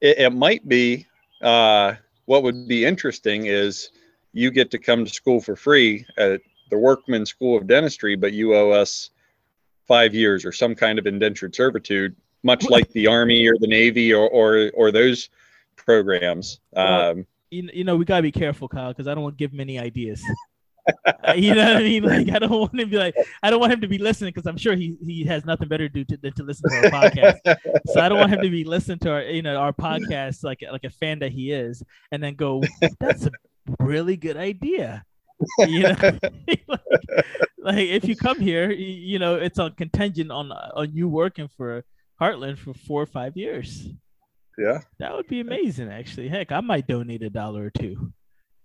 it, 0.00 0.18
it 0.18 0.30
might 0.30 0.68
be. 0.68 1.06
Uh, 1.40 1.94
what 2.26 2.42
would 2.42 2.66
be 2.68 2.84
interesting 2.86 3.46
is 3.46 3.90
you 4.34 4.50
get 4.50 4.70
to 4.72 4.78
come 4.78 5.04
to 5.04 5.10
school 5.10 5.40
for 5.40 5.56
free 5.56 6.04
at 6.18 6.40
the 6.70 6.76
Workman 6.76 7.24
School 7.24 7.56
of 7.56 7.66
Dentistry, 7.66 8.16
but 8.16 8.32
you 8.32 8.54
owe 8.54 8.70
us 8.70 9.10
five 9.86 10.14
years 10.14 10.44
or 10.44 10.52
some 10.52 10.74
kind 10.74 10.98
of 10.98 11.06
indentured 11.06 11.54
servitude, 11.54 12.16
much 12.42 12.68
like 12.68 12.90
the 12.90 13.06
Army 13.06 13.46
or 13.46 13.54
the 13.58 13.66
Navy 13.66 14.12
or 14.12 14.28
or, 14.28 14.70
or 14.74 14.90
those 14.90 15.30
programs. 15.76 16.60
Um, 16.76 17.26
you, 17.50 17.68
you 17.72 17.84
know, 17.84 17.96
we 17.96 18.04
gotta 18.04 18.22
be 18.22 18.32
careful, 18.32 18.68
Kyle, 18.68 18.88
because 18.88 19.06
I 19.06 19.14
don't 19.14 19.22
want 19.22 19.38
to 19.38 19.42
give 19.42 19.52
him 19.52 19.60
any 19.60 19.78
ideas. 19.78 20.22
You 21.34 21.54
know 21.54 21.64
what 21.64 21.76
I 21.78 21.82
mean? 21.82 22.02
Like, 22.02 22.28
I 22.28 22.38
don't 22.38 22.50
want 22.50 22.74
him 22.74 22.80
to 22.80 22.86
be 22.86 22.98
like, 22.98 23.14
I 23.42 23.48
don't 23.48 23.58
want 23.58 23.72
him 23.72 23.80
to 23.80 23.88
be 23.88 23.96
listening 23.96 24.32
because 24.34 24.46
I'm 24.46 24.58
sure 24.58 24.74
he 24.74 24.94
he 25.02 25.24
has 25.24 25.46
nothing 25.46 25.66
better 25.66 25.88
to 25.88 25.92
do 25.92 26.04
to, 26.04 26.18
than 26.18 26.34
to 26.34 26.42
listen 26.42 26.68
to 26.68 26.76
our 26.76 27.10
podcast. 27.10 27.38
so 27.86 28.00
I 28.00 28.08
don't 28.10 28.18
want 28.18 28.30
him 28.30 28.42
to 28.42 28.50
be 28.50 28.64
listening 28.64 28.98
to 28.98 29.12
our 29.12 29.22
you 29.22 29.40
know 29.40 29.56
our 29.56 29.72
podcast 29.72 30.44
like 30.44 30.62
like 30.70 30.84
a 30.84 30.90
fan 30.90 31.20
that 31.20 31.32
he 31.32 31.52
is, 31.52 31.82
and 32.12 32.22
then 32.22 32.34
go, 32.34 32.62
that's 33.00 33.24
a 33.24 33.30
really 33.80 34.16
good 34.16 34.36
idea. 34.36 35.04
You 35.58 35.82
know, 35.82 35.96
like, 36.00 36.22
like, 37.58 37.88
if 37.88 38.04
you 38.06 38.14
come 38.16 38.38
here, 38.40 38.70
you, 38.70 39.18
know 39.18 39.34
it's 39.34 39.58
on 39.58 39.72
contingent 39.74 40.30
on 40.30 40.52
on 40.52 40.94
you 40.94 41.08
working 41.08 41.48
for 41.56 41.84
Heartland 42.20 42.56
for 42.58 42.72
four 42.72 43.02
or 43.02 43.06
five 43.06 43.36
years. 43.36 43.88
yeah. 44.56 44.78
That 45.00 45.12
would 45.14 45.26
be 45.26 45.40
amazing, 45.40 45.90
actually. 45.90 46.28
Heck, 46.28 46.52
I 46.52 46.60
might 46.60 46.86
donate 46.86 47.22
a 47.22 47.30
dollar 47.30 47.64
or 47.66 47.70
two. 47.70 48.12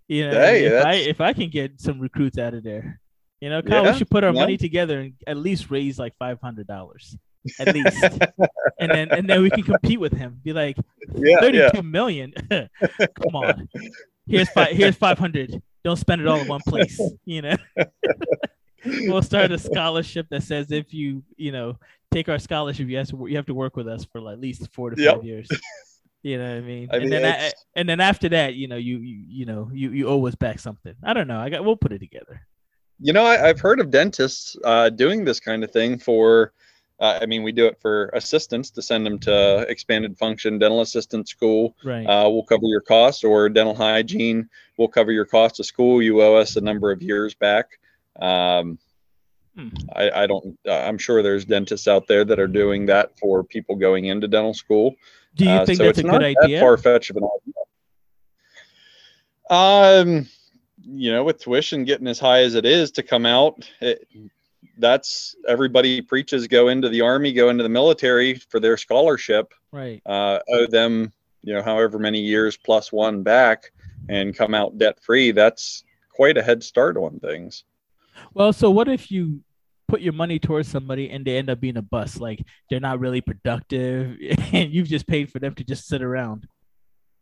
You 0.08 0.30
know, 0.30 0.40
Hey, 0.40 0.66
if 0.66 0.86
I 0.86 0.94
if 0.94 1.22
I 1.22 1.34
can 1.34 1.50
get 1.50 1.82
some 1.82 2.00
recruits 2.00 2.38
out 2.38 2.54
of 2.54 2.64
there, 2.64 3.02
you 3.42 3.50
know, 3.50 3.62
Kyle, 3.64 3.84
Yeah, 3.84 3.92
we 3.92 3.98
should 3.98 4.10
put 4.10 4.24
our 4.24 4.34
yeah. 4.34 4.40
money 4.42 4.56
together 4.58 5.00
and 5.02 5.14
at 5.28 5.38
least 5.38 5.72
raise 5.72 5.98
like 6.00 6.14
five 6.18 6.40
hundred 6.40 6.68
dollars, 6.68 7.18
at 7.60 7.74
least, 7.74 7.98
and 8.80 8.90
then 8.92 9.10
and 9.12 9.28
then 9.28 9.42
we 9.42 9.50
can 9.50 9.64
compete 9.64 10.00
with 10.00 10.14
him. 10.14 10.40
Be 10.44 10.54
like 10.54 10.78
Yeah, 11.16 11.40
thirty-two 11.42 11.78
yeah. 11.78 11.82
million. 11.82 12.34
Come 12.50 13.36
on, 13.36 13.68
here's 14.30 14.50
five. 14.54 14.76
Here's 14.76 14.96
five 14.96 15.18
hundred. 15.18 15.62
Don't 15.84 15.98
spend 15.98 16.22
it 16.22 16.28
all 16.28 16.40
in 16.40 16.48
one 16.48 16.62
place. 16.68 17.00
You 17.26 17.42
know, 17.42 17.58
we'll 18.86 19.22
start 19.22 19.52
a 19.52 19.58
scholarship 19.58 20.28
that 20.30 20.44
says 20.44 20.72
if 20.72 20.94
you 20.94 21.24
you 21.38 21.52
know 21.52 21.78
take 22.12 22.30
our 22.30 22.40
scholarship, 22.40 22.88
you 22.88 22.98
have 22.98 23.10
to 23.10 23.28
you 23.28 23.36
have 23.36 23.46
to 23.48 23.54
work 23.54 23.76
with 23.76 23.88
us 23.88 24.06
for 24.06 24.22
like 24.22 24.34
at 24.34 24.40
least 24.42 24.68
four 24.74 24.90
to 24.92 25.02
Yep. 25.02 25.16
five 25.16 25.24
years. 25.24 25.50
You 26.22 26.38
know 26.38 26.50
what 26.50 26.58
I 26.58 26.62
mean? 26.62 26.90
I 26.92 26.96
and 26.96 27.04
mean, 27.04 27.10
then 27.22 27.34
I, 27.34 27.52
and 27.76 27.88
then 27.88 28.02
after 28.02 28.28
that, 28.30 28.56
you 28.56 28.68
know, 28.68 28.76
you 28.76 28.98
you 28.98 29.24
you 29.28 29.46
know 29.46 29.70
you 29.74 29.92
you 29.92 30.08
owe 30.08 30.26
us 30.28 30.36
back 30.36 30.60
something. 30.60 30.94
I 31.04 31.14
don't 31.14 31.28
know. 31.28 31.40
I 31.40 31.50
got 31.50 31.64
we'll 31.64 31.78
put 31.78 31.94
it 31.94 32.00
together. 32.00 32.42
You 33.00 33.14
know, 33.14 33.24
I, 33.24 33.48
I've 33.48 33.62
heard 33.62 33.80
of 33.80 33.90
dentists 33.90 34.58
uh, 34.66 34.90
doing 34.90 35.24
this 35.24 35.40
kind 35.40 35.64
of 35.64 35.72
thing 35.72 35.98
for. 35.98 36.52
Uh, 37.00 37.20
I 37.22 37.26
mean, 37.26 37.44
we 37.44 37.52
do 37.52 37.66
it 37.66 37.78
for 37.82 38.10
assistants 38.14 38.70
to 38.72 38.82
send 38.82 39.06
them 39.06 39.20
to 39.20 39.66
expanded 39.70 40.18
function 40.18 40.60
dental 40.60 40.82
assistant 40.82 41.30
school. 41.30 41.76
Right. 41.84 42.06
Uh, 42.06 42.30
we'll 42.30 42.44
cover 42.44 42.66
your 42.66 42.82
costs, 42.82 43.24
or 43.24 43.48
dental 43.50 43.76
hygiene. 43.76 44.50
We'll 44.78 44.90
cover 44.90 45.12
your 45.12 45.26
cost 45.26 45.60
of 45.60 45.66
school. 45.66 46.02
You 46.02 46.22
owe 46.22 46.36
us 46.36 46.58
a 46.58 46.62
number 46.62 46.92
of 46.92 47.02
years 47.02 47.34
back. 47.36 47.80
Um, 48.22 48.80
Hmm. 49.56 49.70
I, 49.94 50.12
I 50.12 50.28
don't. 50.28 50.58
Uh, 50.66 50.74
I'm 50.74 51.00
sure 51.00 51.24
there's 51.24 51.44
dentists 51.44 51.88
out 51.88 52.08
there 52.08 52.24
that 52.24 52.40
are 52.40 52.48
doing 52.48 52.86
that 52.86 53.18
for 53.18 53.44
people 53.44 53.76
going 53.76 54.06
into 54.06 54.28
dental 54.28 54.54
school. 54.54 54.96
Do 55.36 55.44
you 55.44 55.50
Uh, 55.50 55.66
think 55.66 55.78
so 55.78 55.86
that's 55.86 55.98
a 55.98 56.02
it's 56.02 56.10
good 56.10 56.12
not 56.12 56.24
idea? 56.24 56.60
That 56.60 56.62
far 56.62 56.78
fetched 56.78 57.10
of 57.10 57.18
an 57.18 57.28
idea. 59.50 60.14
Um, 60.22 60.28
you 60.84 61.12
know, 61.12 61.24
with 61.24 61.40
tuition 61.40 61.84
getting 61.84 62.08
as 62.08 62.20
high 62.20 62.42
as 62.42 62.54
it 62.56 62.66
is 62.66 62.92
to 62.92 63.04
come 63.04 63.26
out, 63.26 63.68
it, 63.82 64.08
that's 64.80 65.36
everybody 65.48 66.02
preaches 66.02 66.48
go 66.48 66.70
into 66.70 66.90
the 66.90 67.02
army, 67.02 67.34
go 67.34 67.50
into 67.50 67.64
the 67.64 67.70
military 67.70 68.36
for 68.36 68.60
their 68.60 68.78
scholarship. 68.78 69.54
Right. 69.72 70.02
Uh, 70.06 70.40
owe 70.50 70.66
them, 70.66 71.12
you 71.44 71.54
know, 71.54 71.62
however 71.62 72.00
many 72.00 72.20
years 72.20 72.58
plus 72.58 72.92
one 72.92 73.22
back, 73.24 73.72
and 74.08 74.36
come 74.36 74.56
out 74.56 74.78
debt 74.78 75.00
free. 75.02 75.32
That's 75.32 75.84
quite 76.10 76.38
a 76.38 76.42
head 76.42 76.64
start 76.64 76.98
on 76.98 77.20
things. 77.20 77.64
Well, 78.34 78.54
so 78.54 78.72
what 78.72 78.88
if 78.88 79.12
you 79.12 79.42
put 79.88 80.02
your 80.02 80.14
money 80.14 80.40
towards 80.40 80.68
somebody 80.68 81.10
and 81.10 81.26
they 81.26 81.38
end 81.38 81.50
up 81.50 81.60
being 81.60 81.78
a 81.78 81.82
bust? 81.82 82.20
Like 82.20 82.44
they're 82.70 82.80
not 82.80 83.00
really 83.00 83.22
productive, 83.22 84.18
and 84.54 84.72
you've 84.72 84.88
just 84.88 85.08
paid 85.08 85.32
for 85.32 85.40
them 85.40 85.56
to 85.56 85.64
just 85.64 85.88
sit 85.88 86.02
around. 86.02 86.48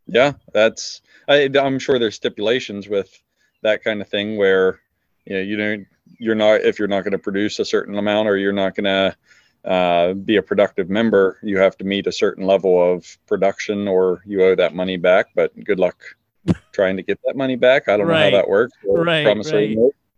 Yeah, 0.07 0.33
that's. 0.53 1.01
I, 1.27 1.49
I'm 1.59 1.79
sure 1.79 1.99
there's 1.99 2.15
stipulations 2.15 2.87
with 2.87 3.21
that 3.63 3.83
kind 3.83 4.01
of 4.01 4.07
thing 4.07 4.37
where, 4.37 4.79
you 5.25 5.35
know, 5.35 5.41
you 5.41 5.57
don't, 5.57 5.87
you're 6.19 6.35
not 6.35 6.61
if 6.61 6.79
you're 6.79 6.87
not 6.87 7.01
going 7.03 7.11
to 7.11 7.17
produce 7.19 7.59
a 7.59 7.65
certain 7.65 7.97
amount 7.97 8.27
or 8.27 8.37
you're 8.37 8.51
not 8.53 8.75
going 8.75 8.85
to 8.85 9.15
uh, 9.69 10.13
be 10.13 10.37
a 10.37 10.41
productive 10.41 10.89
member, 10.89 11.39
you 11.43 11.57
have 11.57 11.77
to 11.77 11.83
meet 11.85 12.07
a 12.07 12.11
certain 12.11 12.45
level 12.45 12.81
of 12.93 13.17
production 13.27 13.87
or 13.87 14.21
you 14.25 14.43
owe 14.43 14.55
that 14.55 14.73
money 14.73 14.97
back. 14.97 15.27
But 15.35 15.51
good 15.63 15.79
luck 15.79 16.01
trying 16.71 16.95
to 16.97 17.03
get 17.03 17.19
that 17.25 17.35
money 17.35 17.55
back. 17.55 17.89
I 17.89 17.97
don't 17.97 18.07
Right. 18.07 18.31
know 18.31 18.37
how 18.37 18.41
that 18.43 18.47
works. 18.49 18.73
or 18.87 19.03
Right, 19.03 19.25
right. 19.25 19.77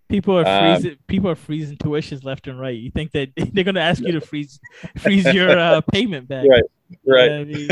People 0.09 0.37
are 0.39 0.45
Um, 0.47 0.75
freezing. 0.75 0.97
people 1.07 1.29
are 1.29 1.35
freezing 1.35 1.77
tuitions 1.77 2.23
left 2.23 2.47
and 2.47 2.59
right. 2.59 2.75
You 2.77 2.89
think 2.91 3.11
that 3.11 3.29
they're 3.53 3.63
going 3.63 3.75
to 3.75 3.81
ask 3.81 4.01
you 4.03 4.11
to 4.13 4.21
freeze 4.21 4.59
freeze 4.97 5.31
your 5.33 5.57
uh, 5.57 5.81
payment 5.81 6.27
back? 6.27 6.47
Right, 6.49 6.63
Right. 7.05 7.31
I 7.31 7.43
mean? 7.43 7.69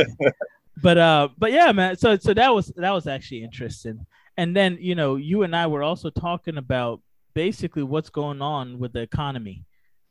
but 0.81 0.97
uh, 0.97 1.29
but 1.38 1.51
yeah, 1.51 1.71
man. 1.71 1.97
So 1.97 2.17
so 2.17 2.33
that 2.33 2.53
was 2.53 2.67
that 2.75 2.91
was 2.91 3.07
actually 3.07 3.43
interesting. 3.43 4.05
And 4.38 4.55
then 4.55 4.77
you 4.79 4.93
know, 4.95 5.15
you 5.15 5.43
and 5.43 5.55
I 5.55 5.65
were 5.67 5.81
also 5.83 6.09
talking 6.12 6.57
about 6.57 7.01
basically 7.38 7.84
what's 7.84 8.10
going 8.10 8.41
on 8.41 8.79
with 8.79 8.94
the 8.94 9.01
economy, 9.01 9.63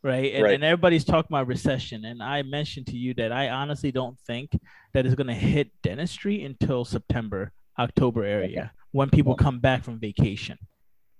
right? 0.05 0.33
And, 0.35 0.45
Right. 0.45 0.55
and 0.55 0.63
everybody's 0.63 1.05
talking 1.05 1.33
about 1.33 1.49
recession. 1.49 2.05
And 2.05 2.23
I 2.23 2.43
mentioned 2.43 2.87
to 2.93 2.97
you 2.97 3.15
that 3.15 3.33
I 3.33 3.49
honestly 3.51 3.91
don't 3.91 4.17
think 4.29 4.49
that 4.95 5.05
it's 5.05 5.17
going 5.17 5.27
to 5.27 5.35
hit 5.35 5.73
dentistry 5.83 6.45
until 6.45 6.85
September, 6.85 7.51
October 7.81 8.23
area 8.23 8.71
when 8.93 9.11
people 9.11 9.33
Okay. 9.33 9.43
come 9.43 9.59
back 9.59 9.83
from 9.83 9.99
vacation. 9.99 10.57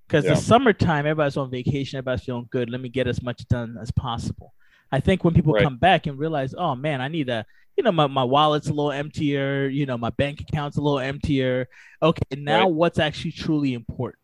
Because 0.07 0.25
Yeah. 0.25 0.35
the 0.35 0.41
summertime, 0.41 1.07
everybody's 1.07 1.37
on 1.37 1.51
vacation, 1.51 1.99
everybody's 1.99 2.25
feeling 2.25 2.47
good. 2.53 2.71
Let 2.71 2.81
me 2.81 2.89
get 2.89 3.09
as 3.09 3.21
much 3.21 3.41
done 3.49 3.77
as 3.85 3.91
possible. 3.91 4.55
I 4.93 5.01
think 5.01 5.25
when 5.25 5.35
people 5.35 5.55
Right. 5.55 5.65
come 5.65 5.77
back 5.79 6.07
and 6.07 6.17
realize, 6.17 6.55
oh 6.57 6.77
man, 6.77 7.01
I 7.01 7.09
need 7.09 7.29
a, 7.29 7.45
you 7.77 7.83
know, 7.83 7.91
my, 7.91 8.07
my 8.07 8.23
wallet's 8.23 8.69
a 8.69 8.73
little 8.79 8.93
emptier, 8.93 9.67
you 9.67 9.87
know, 9.87 9.99
my 9.99 10.11
bank 10.11 10.41
account's 10.41 10.77
a 10.77 10.83
little 10.87 11.01
emptier. 11.01 11.67
Okay, 12.01 12.37
now 12.37 12.67
Right. 12.67 12.73
what's 12.81 13.01
actually 13.01 13.33
truly 13.33 13.75
important? 13.75 14.23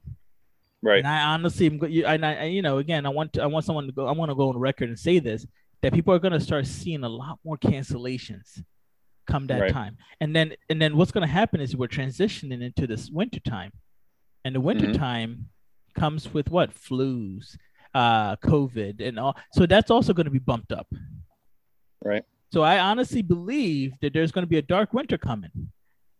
Right. 0.82 0.98
And 0.98 1.06
I 1.06 1.22
honestly 1.32 1.66
am, 1.66 1.78
you- 1.88 2.06
and 2.06 2.26
I, 2.26 2.32
and, 2.32 2.54
you 2.54 2.60
know, 2.62 2.78
again, 2.78 3.06
I 3.06 3.08
want 3.08 3.32
to, 3.34 3.42
I 3.42 3.46
want 3.46 3.64
someone 3.64 3.86
to 3.86 3.92
go, 3.92 4.06
I 4.06 4.12
want 4.12 4.30
to 4.30 4.34
go 4.34 4.48
on 4.48 4.58
record 4.58 4.88
and 4.88 4.98
say 4.98 5.18
this 5.18 5.46
that 5.82 5.92
people 5.92 6.14
are 6.14 6.18
going 6.18 6.32
to 6.32 6.40
start 6.40 6.66
seeing 6.66 7.02
a 7.04 7.08
lot 7.08 7.38
more 7.44 7.56
cancellations 7.58 8.62
come 9.26 9.46
that 9.48 9.60
Right. 9.60 9.72
time, 9.72 9.96
and 10.20 10.34
then, 10.34 10.54
and 10.68 10.82
then 10.82 10.96
what's 10.96 11.12
going 11.12 11.26
to 11.26 11.32
happen 11.32 11.60
is 11.60 11.76
we're 11.76 11.86
transitioning 11.88 12.62
into 12.62 12.86
this 12.86 13.10
winter 13.10 13.40
time, 13.40 13.72
and 14.44 14.54
the 14.54 14.60
winter 14.60 14.86
Mhm. 14.88 14.96
time 14.96 15.48
comes 15.94 16.32
with 16.34 16.50
what 16.50 16.74
flus, 16.74 17.56
uh, 17.94 18.34
COVID, 18.36 19.00
and 19.00 19.18
all. 19.20 19.36
So 19.52 19.66
that's 19.66 19.90
also 19.90 20.12
going 20.12 20.24
to 20.24 20.30
be 20.30 20.38
bumped 20.40 20.72
up. 20.72 20.88
Right. 22.04 22.24
So 22.52 22.62
I 22.62 22.78
honestly 22.80 23.22
believe 23.22 23.92
that 24.00 24.12
there's 24.12 24.32
going 24.32 24.42
to 24.42 24.48
be 24.48 24.58
a 24.58 24.62
dark 24.62 24.92
winter 24.92 25.16
coming 25.18 25.70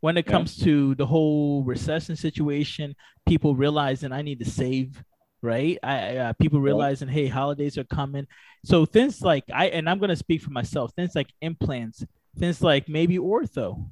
when 0.02 0.16
it 0.18 0.26
Yeah. 0.26 0.32
comes 0.32 0.56
to 0.59 0.94
the 0.97 1.06
whole 1.06 1.62
recession 1.64 2.14
situation. 2.16 2.94
People 3.25 3.54
realizing 3.56 4.12
I 4.12 4.23
need 4.23 4.40
to 4.40 4.50
save, 4.61 5.02
right? 5.42 5.78
I 5.82 6.16
uh, 6.18 6.32
people 6.35 6.61
realizing 6.61 7.09
hey, 7.09 7.28
holidays 7.28 7.78
are 7.78 7.85
coming. 8.00 8.26
So 8.64 8.85
things 8.85 9.23
like 9.23 9.44
I 9.54 9.66
and 9.76 9.88
I'm 9.88 9.99
going 9.99 10.11
to 10.16 10.16
speak 10.26 10.42
for 10.42 10.50
myself. 10.50 10.92
Things 10.94 11.14
like 11.14 11.30
implants, 11.40 12.04
things 12.37 12.61
like 12.61 12.88
maybe 12.88 13.16
ortho, 13.16 13.88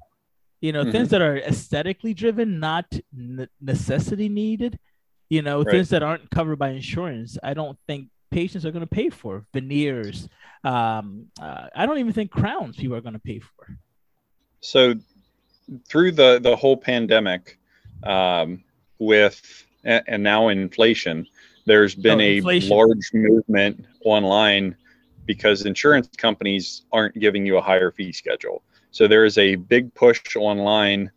you 0.61 0.73
know, 0.73 0.83
things 0.93 1.09
that 1.11 1.23
are 1.23 1.39
aesthetically 1.39 2.13
driven, 2.13 2.59
not 2.61 2.87
n- 3.17 3.49
necessity 3.61 4.29
needed. 4.29 4.79
You 5.31 5.43
know, 5.43 5.59
Right. 5.63 5.71
things 5.75 5.91
that 5.91 6.03
aren't 6.03 6.29
covered 6.31 6.59
by 6.59 6.71
insurance. 6.71 7.39
I 7.41 7.55
don't 7.55 7.79
think 7.87 8.09
patients 8.33 8.67
are 8.67 8.73
going 8.73 8.87
to 8.89 8.95
pay 9.01 9.11
for 9.11 9.45
veneers. 9.55 10.29
Um, 10.65 11.27
uh, 11.41 11.69
I 11.75 11.87
don't 11.87 11.99
even 11.99 12.13
think 12.13 12.33
crowns 12.33 12.77
people 12.77 12.97
are 12.97 13.01
going 13.01 13.15
to 13.23 13.27
pay 13.33 13.39
for. 13.39 13.63
so 14.63 14.95
through 15.89 16.13
the 16.13 16.39
the 16.41 16.57
whole 16.57 16.77
pandemic 16.77 17.59
um, 18.05 18.63
with 18.99 19.65
and 19.85 20.23
now 20.23 20.49
inflation 20.49 21.27
there's 21.71 21.95
been 21.95 22.21
Oh, 22.21 22.51
a 22.51 22.61
large 22.61 23.13
movement 23.15 23.85
online 24.05 24.77
because 25.25 25.67
insurance 25.67 26.09
companies 26.17 26.83
aren't 26.91 27.15
giving 27.15 27.47
you 27.47 27.59
a 27.59 27.61
higher 27.61 27.93
fee 27.93 28.11
schedule. 28.11 28.63
So 28.91 29.07
there 29.07 29.25
is 29.25 29.39
a 29.39 29.55
big 29.55 29.95
push 29.95 30.21
online 30.37 31.13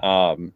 um, 0.00 0.52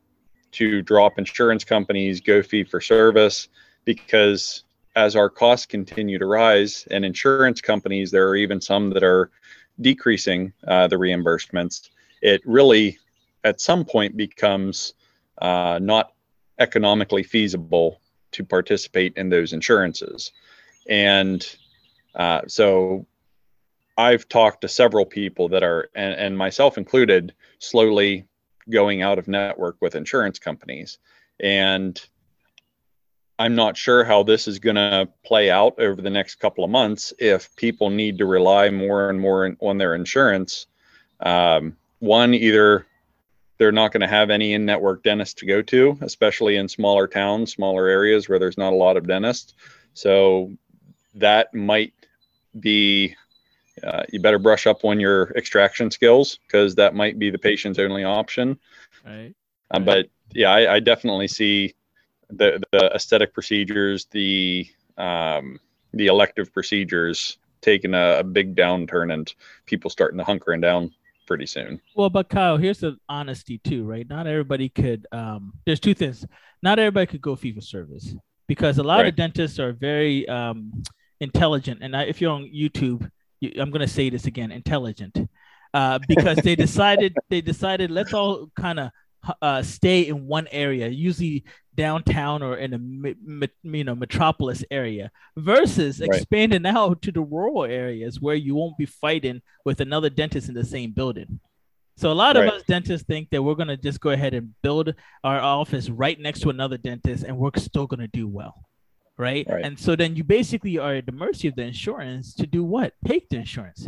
to 0.52 0.82
drop 0.82 1.18
insurance 1.18 1.64
companies 1.64 2.20
go 2.20 2.44
fee 2.44 2.62
for 2.62 2.80
service 2.80 3.48
because 3.84 4.62
as 4.94 5.16
our 5.16 5.28
costs 5.28 5.66
continue 5.66 6.18
to 6.20 6.26
rise 6.26 6.86
and 6.92 7.04
insurance 7.04 7.60
companies 7.60 8.12
there 8.12 8.28
are 8.28 8.36
even 8.36 8.60
some 8.60 8.90
that 8.90 9.02
are 9.02 9.32
decreasing 9.80 10.52
uh, 10.68 10.86
the 10.86 10.94
reimbursements 10.94 11.90
it 12.22 12.40
really 12.44 12.99
at 13.44 13.60
some 13.60 13.84
point 13.84 14.16
becomes 14.16 14.94
uh, 15.40 15.78
not 15.80 16.12
economically 16.58 17.22
feasible 17.22 18.00
to 18.32 18.44
participate 18.44 19.14
in 19.16 19.28
those 19.28 19.52
insurances. 19.52 20.32
And 20.88 21.46
uh, 22.14 22.42
so 22.46 23.06
I've 23.96 24.28
talked 24.28 24.62
to 24.62 24.68
several 24.68 25.04
people 25.04 25.48
that 25.48 25.62
are, 25.62 25.90
and, 25.94 26.14
and 26.14 26.38
myself 26.38 26.78
included, 26.78 27.34
slowly 27.58 28.24
going 28.68 29.02
out 29.02 29.18
of 29.18 29.28
network 29.28 29.76
with 29.80 29.94
insurance 29.94 30.38
companies. 30.38 30.98
And 31.40 32.00
I'm 33.38 33.54
not 33.54 33.76
sure 33.76 34.04
how 34.04 34.22
this 34.22 34.46
is 34.46 34.58
going 34.58 34.76
to 34.76 35.08
play 35.24 35.50
out 35.50 35.78
over 35.78 36.02
the 36.02 36.10
next 36.10 36.36
couple 36.36 36.62
of 36.62 36.70
months 36.70 37.14
if 37.18 37.54
people 37.56 37.88
need 37.88 38.18
to 38.18 38.26
rely 38.26 38.68
more 38.70 39.08
and 39.08 39.18
more 39.18 39.56
on 39.60 39.78
their 39.78 39.94
insurance. 39.94 40.66
Um, 41.20 41.76
one, 42.00 42.34
either 42.34 42.86
they're 43.60 43.70
not 43.70 43.92
going 43.92 44.00
to 44.00 44.08
have 44.08 44.30
any 44.30 44.54
in-network 44.54 45.02
dentists 45.02 45.34
to 45.34 45.44
go 45.44 45.60
to, 45.60 45.98
especially 46.00 46.56
in 46.56 46.66
smaller 46.66 47.06
towns, 47.06 47.52
smaller 47.52 47.88
areas 47.88 48.26
where 48.26 48.38
there's 48.38 48.56
not 48.56 48.72
a 48.72 48.76
lot 48.76 48.96
of 48.96 49.06
dentists. 49.06 49.52
So 49.92 50.50
that 51.16 51.52
might 51.52 51.92
be 52.58 53.14
uh, 53.84 54.04
you 54.08 54.18
better 54.18 54.38
brush 54.38 54.66
up 54.66 54.82
on 54.82 54.98
your 54.98 55.32
extraction 55.36 55.90
skills 55.90 56.38
because 56.46 56.74
that 56.76 56.94
might 56.94 57.18
be 57.18 57.28
the 57.28 57.38
patient's 57.38 57.78
only 57.78 58.02
option. 58.02 58.58
Right. 59.04 59.34
Uh, 59.70 59.80
but 59.80 60.08
yeah, 60.32 60.52
I, 60.52 60.76
I 60.76 60.80
definitely 60.80 61.28
see 61.28 61.74
the 62.30 62.62
the 62.72 62.94
aesthetic 62.94 63.34
procedures, 63.34 64.06
the 64.06 64.66
um, 64.96 65.60
the 65.92 66.06
elective 66.06 66.50
procedures 66.50 67.36
taking 67.60 67.92
a, 67.92 68.20
a 68.20 68.24
big 68.24 68.56
downturn 68.56 69.12
and 69.12 69.34
people 69.66 69.90
starting 69.90 70.18
to 70.18 70.24
hunkering 70.24 70.62
down 70.62 70.94
pretty 71.30 71.46
soon. 71.46 71.80
Well, 71.94 72.10
but 72.10 72.28
Kyle, 72.28 72.56
here's 72.56 72.80
the 72.80 72.96
honesty 73.08 73.58
too, 73.58 73.84
right? 73.84 74.06
Not 74.08 74.26
everybody 74.26 74.68
could. 74.68 75.06
Um, 75.12 75.52
there's 75.64 75.78
two 75.78 75.94
things. 75.94 76.26
Not 76.60 76.80
everybody 76.80 77.06
could 77.06 77.22
go 77.22 77.36
fee 77.36 77.54
for 77.54 77.60
service 77.60 78.16
because 78.48 78.78
a 78.78 78.82
lot 78.82 78.96
right. 78.96 79.06
of 79.06 79.14
dentists 79.14 79.60
are 79.60 79.72
very 79.72 80.28
um, 80.28 80.82
intelligent. 81.20 81.84
And 81.84 81.96
I, 81.96 82.02
if 82.02 82.20
you're 82.20 82.32
on 82.32 82.50
YouTube, 82.52 83.08
you, 83.38 83.52
I'm 83.60 83.70
going 83.70 83.80
to 83.80 83.86
say 83.86 84.10
this 84.10 84.26
again: 84.26 84.50
intelligent, 84.50 85.16
uh, 85.72 86.00
because 86.08 86.38
they 86.38 86.56
decided 86.66 87.16
they 87.28 87.40
decided 87.40 87.92
let's 87.92 88.12
all 88.12 88.50
kind 88.56 88.80
of 88.80 88.90
uh, 89.42 89.62
stay 89.62 90.08
in 90.08 90.26
one 90.26 90.48
area, 90.50 90.88
usually 90.88 91.44
downtown 91.74 92.42
or 92.42 92.56
in 92.56 92.74
a 92.74 92.78
me, 92.78 93.14
you 93.62 93.84
know 93.84 93.94
metropolis 93.94 94.64
area, 94.70 95.10
versus 95.36 96.00
right. 96.00 96.08
expanding 96.08 96.66
out 96.66 97.00
to 97.02 97.12
the 97.12 97.20
rural 97.20 97.64
areas 97.64 98.20
where 98.20 98.34
you 98.34 98.54
won't 98.54 98.78
be 98.78 98.86
fighting 98.86 99.40
with 99.64 99.80
another 99.80 100.10
dentist 100.10 100.48
in 100.48 100.54
the 100.54 100.64
same 100.64 100.92
building. 100.92 101.40
So 101.96 102.10
a 102.10 102.14
lot 102.14 102.36
right. 102.36 102.48
of 102.48 102.54
us 102.54 102.62
dentists 102.62 103.06
think 103.06 103.28
that 103.30 103.42
we're 103.42 103.54
gonna 103.54 103.76
just 103.76 104.00
go 104.00 104.10
ahead 104.10 104.34
and 104.34 104.54
build 104.62 104.94
our 105.22 105.40
office 105.40 105.90
right 105.90 106.18
next 106.18 106.40
to 106.40 106.50
another 106.50 106.78
dentist, 106.78 107.24
and 107.24 107.36
we're 107.36 107.50
still 107.56 107.86
gonna 107.86 108.08
do 108.08 108.26
well. 108.26 108.64
Right? 109.18 109.46
right? 109.50 109.62
And 109.62 109.78
so 109.78 109.96
then 109.96 110.16
you 110.16 110.24
basically 110.24 110.78
are 110.78 110.94
at 110.94 111.06
the 111.06 111.12
mercy 111.12 111.46
of 111.48 111.56
the 111.56 111.62
insurance 111.62 112.34
to 112.36 112.46
do 112.46 112.64
what? 112.64 112.94
Take 113.06 113.28
the 113.28 113.36
insurance 113.36 113.86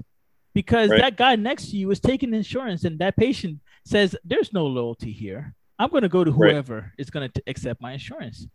because 0.54 0.90
right. 0.90 1.00
that 1.00 1.16
guy 1.16 1.36
next 1.36 1.70
to 1.70 1.76
you 1.76 1.90
is 1.90 2.00
taking 2.00 2.34
insurance 2.34 2.84
and 2.84 2.98
that 2.98 3.16
patient 3.16 3.58
says 3.84 4.16
there's 4.24 4.52
no 4.52 4.66
loyalty 4.66 5.12
here. 5.12 5.54
I'm 5.78 5.90
going 5.90 6.02
to 6.02 6.08
go 6.08 6.24
to 6.24 6.30
whoever 6.30 6.76
right. 6.76 6.90
is 6.98 7.10
going 7.10 7.30
to 7.30 7.42
accept 7.46 7.80
my 7.80 7.92
insurance. 7.92 8.46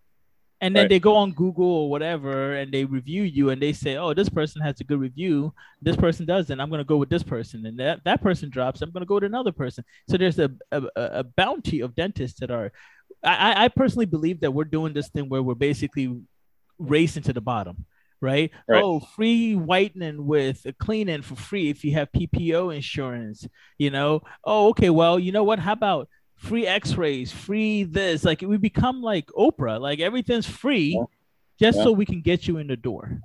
And 0.59 0.75
then 0.75 0.83
right. 0.83 0.89
they 0.89 0.99
go 0.99 1.15
on 1.15 1.33
google 1.33 1.67
or 1.67 1.89
whatever 1.89 2.55
and 2.55 2.71
they 2.71 2.83
review 2.83 3.21
you 3.21 3.51
and 3.51 3.61
they 3.61 3.73
say 3.73 3.97
oh 3.97 4.15
this 4.15 4.27
person 4.27 4.59
has 4.61 4.79
a 4.81 4.83
good 4.83 4.99
review. 4.99 5.53
This 5.81 5.95
person 5.95 6.25
doesn't 6.25 6.59
i'm 6.59 6.69
going 6.69 6.79
to 6.79 6.85
go 6.85 6.97
with 6.97 7.09
this 7.09 7.21
person. 7.23 7.65
And 7.65 7.79
that, 7.79 8.03
that 8.05 8.21
person 8.21 8.49
drops 8.49 8.81
i'm 8.81 8.91
going 8.91 9.01
to 9.01 9.07
go 9.07 9.19
to 9.19 9.25
another 9.25 9.51
person. 9.51 9.83
So 10.09 10.17
there's 10.17 10.39
a, 10.39 10.49
a, 10.71 10.83
a 10.95 11.23
bounty 11.23 11.81
of 11.81 11.95
dentists 11.95 12.39
that 12.39 12.49
are 12.49 12.71
I, 13.23 13.65
I 13.65 13.67
personally 13.67 14.05
believe 14.05 14.41
that 14.41 14.51
we're 14.51 14.63
doing 14.63 14.93
this 14.93 15.09
thing 15.09 15.29
where 15.29 15.43
we're 15.43 15.55
basically 15.55 16.21
racing 16.79 17.23
to 17.23 17.33
the 17.33 17.41
bottom 17.41 17.85
right? 18.21 18.51
right? 18.67 18.83
Oh, 18.83 18.99
free 18.99 19.55
whitening 19.55 20.25
with 20.25 20.65
a 20.65 20.73
cleaning 20.73 21.21
for 21.21 21.35
free 21.35 21.69
if 21.69 21.83
you 21.83 21.93
have 21.93 22.11
PPO 22.11 22.75
insurance, 22.75 23.47
you 23.77 23.89
know? 23.89 24.21
Oh, 24.43 24.69
okay, 24.69 24.89
well, 24.89 25.19
you 25.19 25.31
know 25.31 25.43
what? 25.43 25.59
How 25.59 25.73
about 25.73 26.09
free 26.35 26.67
x-rays, 26.67 27.31
free 27.31 27.83
this? 27.83 28.23
Like 28.23 28.41
we 28.41 28.57
become 28.57 29.01
like 29.01 29.27
Oprah, 29.27 29.79
like 29.79 29.99
everything's 29.99 30.47
free 30.47 30.95
yeah. 30.97 31.05
just 31.59 31.77
yeah. 31.77 31.83
so 31.85 31.91
we 31.91 32.05
can 32.05 32.21
get 32.21 32.47
you 32.47 32.57
in 32.57 32.67
the 32.67 32.77
door. 32.77 33.21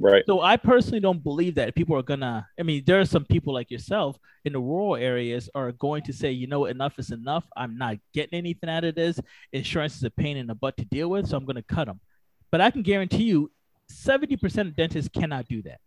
Right. 0.00 0.24
So 0.26 0.40
I 0.40 0.56
personally 0.56 1.00
don't 1.00 1.22
believe 1.22 1.56
that 1.56 1.74
people 1.74 1.94
are 1.94 2.02
gonna. 2.02 2.46
I 2.58 2.62
mean, 2.62 2.82
there 2.86 3.00
are 3.00 3.04
some 3.04 3.26
people 3.26 3.52
like 3.52 3.70
yourself 3.70 4.18
in 4.46 4.54
the 4.54 4.58
rural 4.58 4.96
areas 4.96 5.50
are 5.54 5.72
going 5.72 6.02
to 6.04 6.12
say, 6.14 6.32
you 6.32 6.46
know, 6.46 6.64
enough 6.64 6.98
is 6.98 7.10
enough. 7.10 7.44
I'm 7.54 7.76
not 7.76 7.98
getting 8.14 8.38
anything 8.38 8.70
out 8.70 8.84
of 8.84 8.94
this. 8.94 9.20
Insurance 9.52 9.96
is 9.96 10.04
a 10.04 10.10
pain 10.10 10.38
in 10.38 10.46
the 10.46 10.54
butt 10.54 10.78
to 10.78 10.86
deal 10.86 11.10
with, 11.10 11.28
so 11.28 11.36
I'm 11.36 11.44
gonna 11.44 11.62
cut 11.62 11.84
them. 11.84 12.00
But 12.50 12.62
I 12.62 12.70
can 12.70 12.82
guarantee 12.82 13.24
you, 13.24 13.50
70% 13.90 14.60
of 14.60 14.76
dentists 14.76 15.10
cannot 15.12 15.46
do 15.48 15.62
that. 15.62 15.80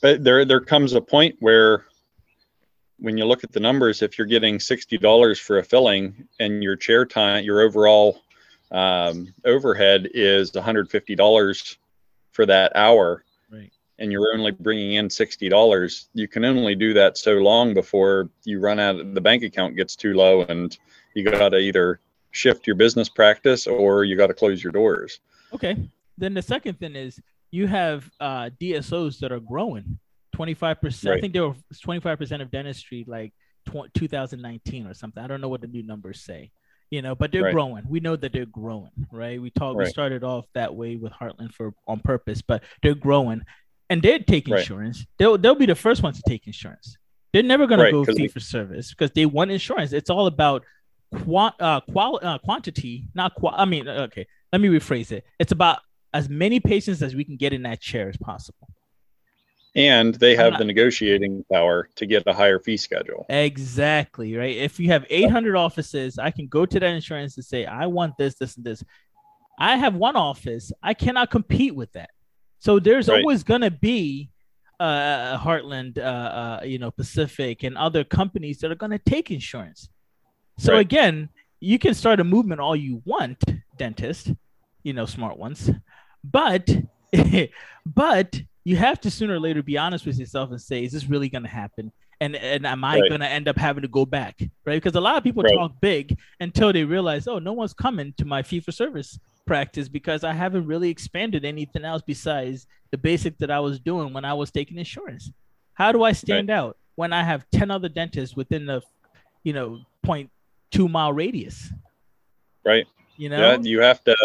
But 0.00 0.24
there, 0.24 0.44
there 0.44 0.60
comes 0.60 0.94
a 0.94 1.00
point 1.00 1.36
where 1.40 1.86
when 2.98 3.16
you 3.16 3.24
look 3.24 3.44
at 3.44 3.52
the 3.52 3.60
numbers, 3.60 4.02
if 4.02 4.18
you're 4.18 4.26
getting 4.26 4.58
$60 4.58 5.40
for 5.40 5.58
a 5.58 5.62
filling 5.62 6.28
and 6.38 6.62
your 6.62 6.76
chair 6.76 7.04
time, 7.04 7.44
your 7.44 7.60
overall 7.60 8.20
um, 8.70 9.32
overhead 9.44 10.08
is 10.14 10.50
$150 10.52 11.76
for 12.32 12.46
that 12.46 12.72
hour, 12.74 13.24
right. 13.50 13.70
and 13.98 14.10
you're 14.10 14.32
only 14.34 14.50
bringing 14.52 14.94
in 14.94 15.08
$60, 15.08 16.06
you 16.14 16.28
can 16.28 16.44
only 16.44 16.74
do 16.74 16.94
that 16.94 17.18
so 17.18 17.34
long 17.34 17.74
before 17.74 18.30
you 18.44 18.60
run 18.60 18.80
out, 18.80 18.98
of 18.98 19.14
the 19.14 19.20
bank 19.20 19.42
account 19.42 19.76
gets 19.76 19.94
too 19.94 20.14
low 20.14 20.42
and 20.42 20.78
you 21.14 21.24
got 21.24 21.50
to 21.50 21.58
either 21.58 22.00
shift 22.30 22.66
your 22.66 22.76
business 22.76 23.08
practice 23.08 23.66
or 23.66 24.04
you 24.04 24.16
got 24.16 24.28
to 24.28 24.34
close 24.34 24.62
your 24.62 24.72
doors. 24.72 25.20
Okay. 25.52 25.76
Then 26.22 26.34
the 26.34 26.42
second 26.42 26.78
thing 26.78 26.94
is 26.94 27.20
you 27.50 27.66
have 27.66 28.08
uh, 28.20 28.50
DSOs 28.60 29.18
that 29.18 29.32
are 29.32 29.40
growing. 29.40 29.98
25%. 30.36 31.04
Right. 31.04 31.18
I 31.18 31.20
think 31.20 31.32
there 31.32 31.48
were 31.48 31.56
25% 31.84 32.40
of 32.40 32.50
dentistry 32.50 33.04
like 33.08 33.34
tw- 33.66 33.92
2019 33.92 34.86
or 34.86 34.94
something. 34.94 35.20
I 35.20 35.26
don't 35.26 35.40
know 35.40 35.48
what 35.48 35.62
the 35.62 35.66
new 35.66 35.82
numbers 35.82 36.20
say, 36.20 36.52
you 36.90 37.02
know, 37.02 37.16
but 37.16 37.32
they're 37.32 37.42
right. 37.42 37.52
growing. 37.52 37.82
We 37.88 37.98
know 37.98 38.14
that 38.14 38.32
they're 38.32 38.46
growing, 38.46 38.92
right? 39.10 39.42
We 39.42 39.50
talked, 39.50 39.76
right. 39.76 39.86
we 39.86 39.90
started 39.90 40.22
off 40.22 40.46
that 40.54 40.76
way 40.76 40.94
with 40.94 41.12
Heartland 41.12 41.54
for 41.54 41.74
on 41.88 41.98
purpose, 41.98 42.40
but 42.40 42.62
they're 42.84 42.94
growing 42.94 43.42
and 43.90 44.00
they're 44.00 44.20
taking 44.20 44.56
insurance. 44.56 45.04
They'll, 45.18 45.36
they'll 45.36 45.56
be 45.56 45.66
the 45.66 45.74
first 45.74 46.04
ones 46.04 46.22
to 46.22 46.30
take 46.30 46.46
insurance. 46.46 46.96
They're 47.32 47.42
never 47.42 47.66
going 47.66 47.80
to 47.80 47.90
go 47.90 48.04
fee 48.04 48.28
for 48.28 48.38
service 48.38 48.90
because 48.90 49.10
they 49.10 49.26
want 49.26 49.50
insurance. 49.50 49.92
It's 49.92 50.08
all 50.08 50.28
about 50.28 50.62
quant, 51.24 51.56
uh, 51.60 51.80
qual, 51.80 52.20
uh, 52.22 52.38
quantity, 52.38 53.08
not 53.12 53.34
qual. 53.34 53.54
I 53.56 53.64
mean, 53.64 53.88
okay, 53.88 54.28
let 54.52 54.60
me 54.60 54.68
rephrase 54.68 55.10
it. 55.10 55.24
It's 55.40 55.50
about 55.50 55.80
as 56.12 56.28
many 56.28 56.60
patients 56.60 57.02
as 57.02 57.14
we 57.14 57.24
can 57.24 57.36
get 57.36 57.52
in 57.52 57.62
that 57.62 57.80
chair 57.80 58.08
as 58.08 58.16
possible. 58.16 58.68
And 59.74 60.14
they 60.16 60.36
have 60.36 60.52
not, 60.52 60.58
the 60.58 60.64
negotiating 60.66 61.44
power 61.50 61.88
to 61.96 62.04
get 62.04 62.24
a 62.26 62.34
higher 62.34 62.58
fee 62.58 62.76
schedule. 62.76 63.24
Exactly, 63.30 64.36
right? 64.36 64.54
If 64.54 64.78
you 64.78 64.88
have 64.88 65.06
800 65.08 65.56
offices, 65.56 66.18
I 66.18 66.30
can 66.30 66.46
go 66.46 66.66
to 66.66 66.78
that 66.78 66.86
insurance 66.86 67.36
and 67.36 67.44
say, 67.44 67.64
I 67.64 67.86
want 67.86 68.18
this, 68.18 68.34
this, 68.34 68.56
and 68.56 68.64
this. 68.64 68.84
I 69.58 69.76
have 69.76 69.94
one 69.94 70.16
office, 70.16 70.72
I 70.82 70.92
cannot 70.92 71.30
compete 71.30 71.74
with 71.74 71.92
that. 71.92 72.10
So 72.58 72.78
there's 72.78 73.08
right. 73.08 73.20
always 73.20 73.42
going 73.42 73.62
to 73.62 73.70
be 73.70 74.30
uh, 74.78 75.38
Heartland, 75.38 75.96
uh, 75.96 76.00
uh, 76.00 76.60
you 76.64 76.78
know, 76.78 76.90
Pacific, 76.90 77.62
and 77.62 77.78
other 77.78 78.04
companies 78.04 78.58
that 78.58 78.70
are 78.70 78.76
going 78.76 78.90
to 78.90 78.98
take 78.98 79.30
insurance. 79.30 79.88
So 80.58 80.74
right. 80.74 80.80
again, 80.80 81.28
you 81.60 81.78
can 81.78 81.94
start 81.94 82.20
a 82.20 82.24
movement 82.24 82.60
all 82.60 82.76
you 82.76 83.00
want, 83.04 83.42
dentist, 83.78 84.32
you 84.82 84.92
know, 84.92 85.06
smart 85.06 85.38
ones. 85.38 85.70
But 86.24 86.68
but 87.86 88.40
you 88.64 88.76
have 88.76 89.00
to 89.00 89.10
sooner 89.10 89.34
or 89.34 89.40
later 89.40 89.62
be 89.62 89.78
honest 89.78 90.06
with 90.06 90.18
yourself 90.18 90.50
and 90.50 90.60
say, 90.60 90.84
is 90.84 90.92
this 90.92 91.06
really 91.06 91.28
going 91.28 91.42
to 91.42 91.48
happen? 91.48 91.92
And 92.20 92.36
and 92.36 92.66
am 92.66 92.84
I 92.84 93.00
right. 93.00 93.08
going 93.08 93.20
to 93.20 93.28
end 93.28 93.48
up 93.48 93.58
having 93.58 93.82
to 93.82 93.88
go 93.88 94.06
back? 94.06 94.38
Right? 94.64 94.80
Because 94.80 94.94
a 94.94 95.00
lot 95.00 95.16
of 95.16 95.24
people 95.24 95.42
right. 95.42 95.54
talk 95.54 95.72
big 95.80 96.16
until 96.40 96.72
they 96.72 96.84
realize, 96.84 97.26
oh, 97.26 97.38
no 97.38 97.52
one's 97.52 97.74
coming 97.74 98.14
to 98.18 98.24
my 98.24 98.42
fee 98.42 98.60
for 98.60 98.72
service 98.72 99.18
practice 99.46 99.88
because 99.88 100.22
I 100.22 100.32
haven't 100.32 100.66
really 100.66 100.88
expanded 100.88 101.44
anything 101.44 101.84
else 101.84 102.02
besides 102.06 102.66
the 102.92 102.98
basic 102.98 103.38
that 103.38 103.50
I 103.50 103.58
was 103.58 103.80
doing 103.80 104.12
when 104.12 104.24
I 104.24 104.34
was 104.34 104.52
taking 104.52 104.78
insurance. 104.78 105.32
How 105.74 105.90
do 105.90 106.04
I 106.04 106.12
stand 106.12 106.48
right. 106.48 106.56
out 106.56 106.76
when 106.94 107.12
I 107.12 107.24
have 107.24 107.44
10 107.50 107.70
other 107.70 107.88
dentists 107.88 108.36
within 108.36 108.66
the, 108.66 108.82
you 109.42 109.52
know, 109.52 109.80
point 110.04 110.30
two 110.70 110.88
mile 110.88 111.12
radius? 111.12 111.72
Right. 112.64 112.86
You 113.16 113.30
know, 113.30 113.52
yeah, 113.52 113.58
you 113.60 113.80
have 113.80 114.02
to 114.04 114.16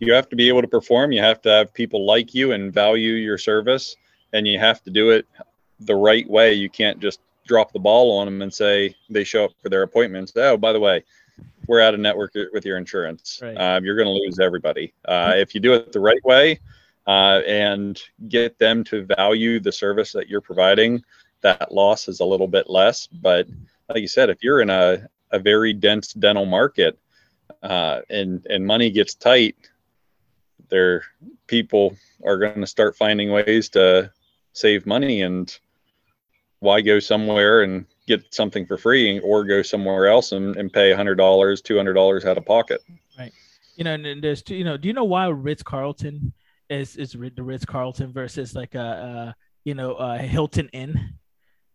you 0.00 0.12
have 0.12 0.28
to 0.30 0.36
be 0.36 0.48
able 0.48 0.62
to 0.62 0.68
perform. 0.68 1.12
You 1.12 1.22
have 1.22 1.40
to 1.42 1.50
have 1.50 1.72
people 1.72 2.04
like 2.04 2.34
you 2.34 2.52
and 2.52 2.72
value 2.72 3.12
your 3.12 3.38
service, 3.38 3.96
and 4.32 4.48
you 4.48 4.58
have 4.58 4.82
to 4.82 4.90
do 4.90 5.10
it 5.10 5.26
the 5.78 5.94
right 5.94 6.28
way. 6.28 6.54
You 6.54 6.68
can't 6.68 6.98
just 7.00 7.20
drop 7.46 7.72
the 7.72 7.78
ball 7.78 8.18
on 8.18 8.26
them 8.26 8.42
and 8.42 8.52
say 8.52 8.94
they 9.08 9.24
show 9.24 9.44
up 9.44 9.52
for 9.62 9.68
their 9.68 9.82
appointments. 9.82 10.32
Oh, 10.36 10.56
by 10.56 10.72
the 10.72 10.80
way, 10.80 11.04
we're 11.66 11.80
out 11.80 11.94
of 11.94 12.00
network 12.00 12.32
with 12.52 12.64
your 12.64 12.76
insurance. 12.76 13.40
Right. 13.42 13.54
Uh, 13.54 13.80
you're 13.82 13.96
going 13.96 14.06
to 14.06 14.12
lose 14.12 14.38
everybody. 14.38 14.92
Uh, 15.04 15.34
if 15.36 15.54
you 15.54 15.60
do 15.60 15.74
it 15.74 15.92
the 15.92 16.00
right 16.00 16.22
way 16.24 16.60
uh, 17.06 17.40
and 17.46 18.00
get 18.28 18.58
them 18.58 18.84
to 18.84 19.04
value 19.04 19.60
the 19.60 19.72
service 19.72 20.12
that 20.12 20.28
you're 20.28 20.40
providing, 20.40 21.02
that 21.42 21.72
loss 21.72 22.08
is 22.08 22.20
a 22.20 22.24
little 22.24 22.48
bit 22.48 22.68
less. 22.68 23.06
But 23.06 23.48
like 23.88 24.00
you 24.00 24.08
said, 24.08 24.30
if 24.30 24.42
you're 24.42 24.60
in 24.60 24.70
a, 24.70 25.08
a 25.30 25.38
very 25.38 25.72
dense 25.72 26.12
dental 26.12 26.46
market 26.46 26.98
uh, 27.62 28.00
and 28.08 28.46
and 28.46 28.66
money 28.66 28.90
gets 28.90 29.14
tight, 29.14 29.56
there 30.70 31.02
people 31.46 31.96
are 32.24 32.38
going 32.38 32.60
to 32.60 32.66
start 32.66 32.96
finding 32.96 33.30
ways 33.30 33.68
to 33.70 34.10
save 34.52 34.86
money 34.86 35.22
and 35.22 35.58
why 36.60 36.80
go 36.80 37.00
somewhere 37.00 37.62
and 37.62 37.86
get 38.06 38.32
something 38.32 38.66
for 38.66 38.76
free 38.76 39.18
or 39.20 39.44
go 39.44 39.62
somewhere 39.62 40.06
else 40.06 40.32
and, 40.32 40.56
and 40.56 40.72
pay 40.72 40.92
$100 40.92 41.16
$200 41.16 42.24
out 42.24 42.38
of 42.38 42.44
pocket. 42.44 42.82
Right. 43.18 43.32
You 43.76 43.84
know 43.84 43.94
and 43.94 44.22
there's 44.22 44.42
two 44.42 44.54
you 44.54 44.64
know 44.64 44.76
do 44.76 44.88
you 44.88 44.94
know 44.94 45.04
why 45.04 45.28
ritz-carlton 45.28 46.34
is 46.68 46.96
is 46.96 47.12
the 47.12 47.42
ritz-carlton 47.42 48.12
versus 48.12 48.54
like 48.54 48.74
a, 48.74 48.78
a 48.78 49.36
you 49.64 49.74
know 49.74 49.94
a 49.94 50.18
hilton 50.18 50.68
inn? 50.72 51.14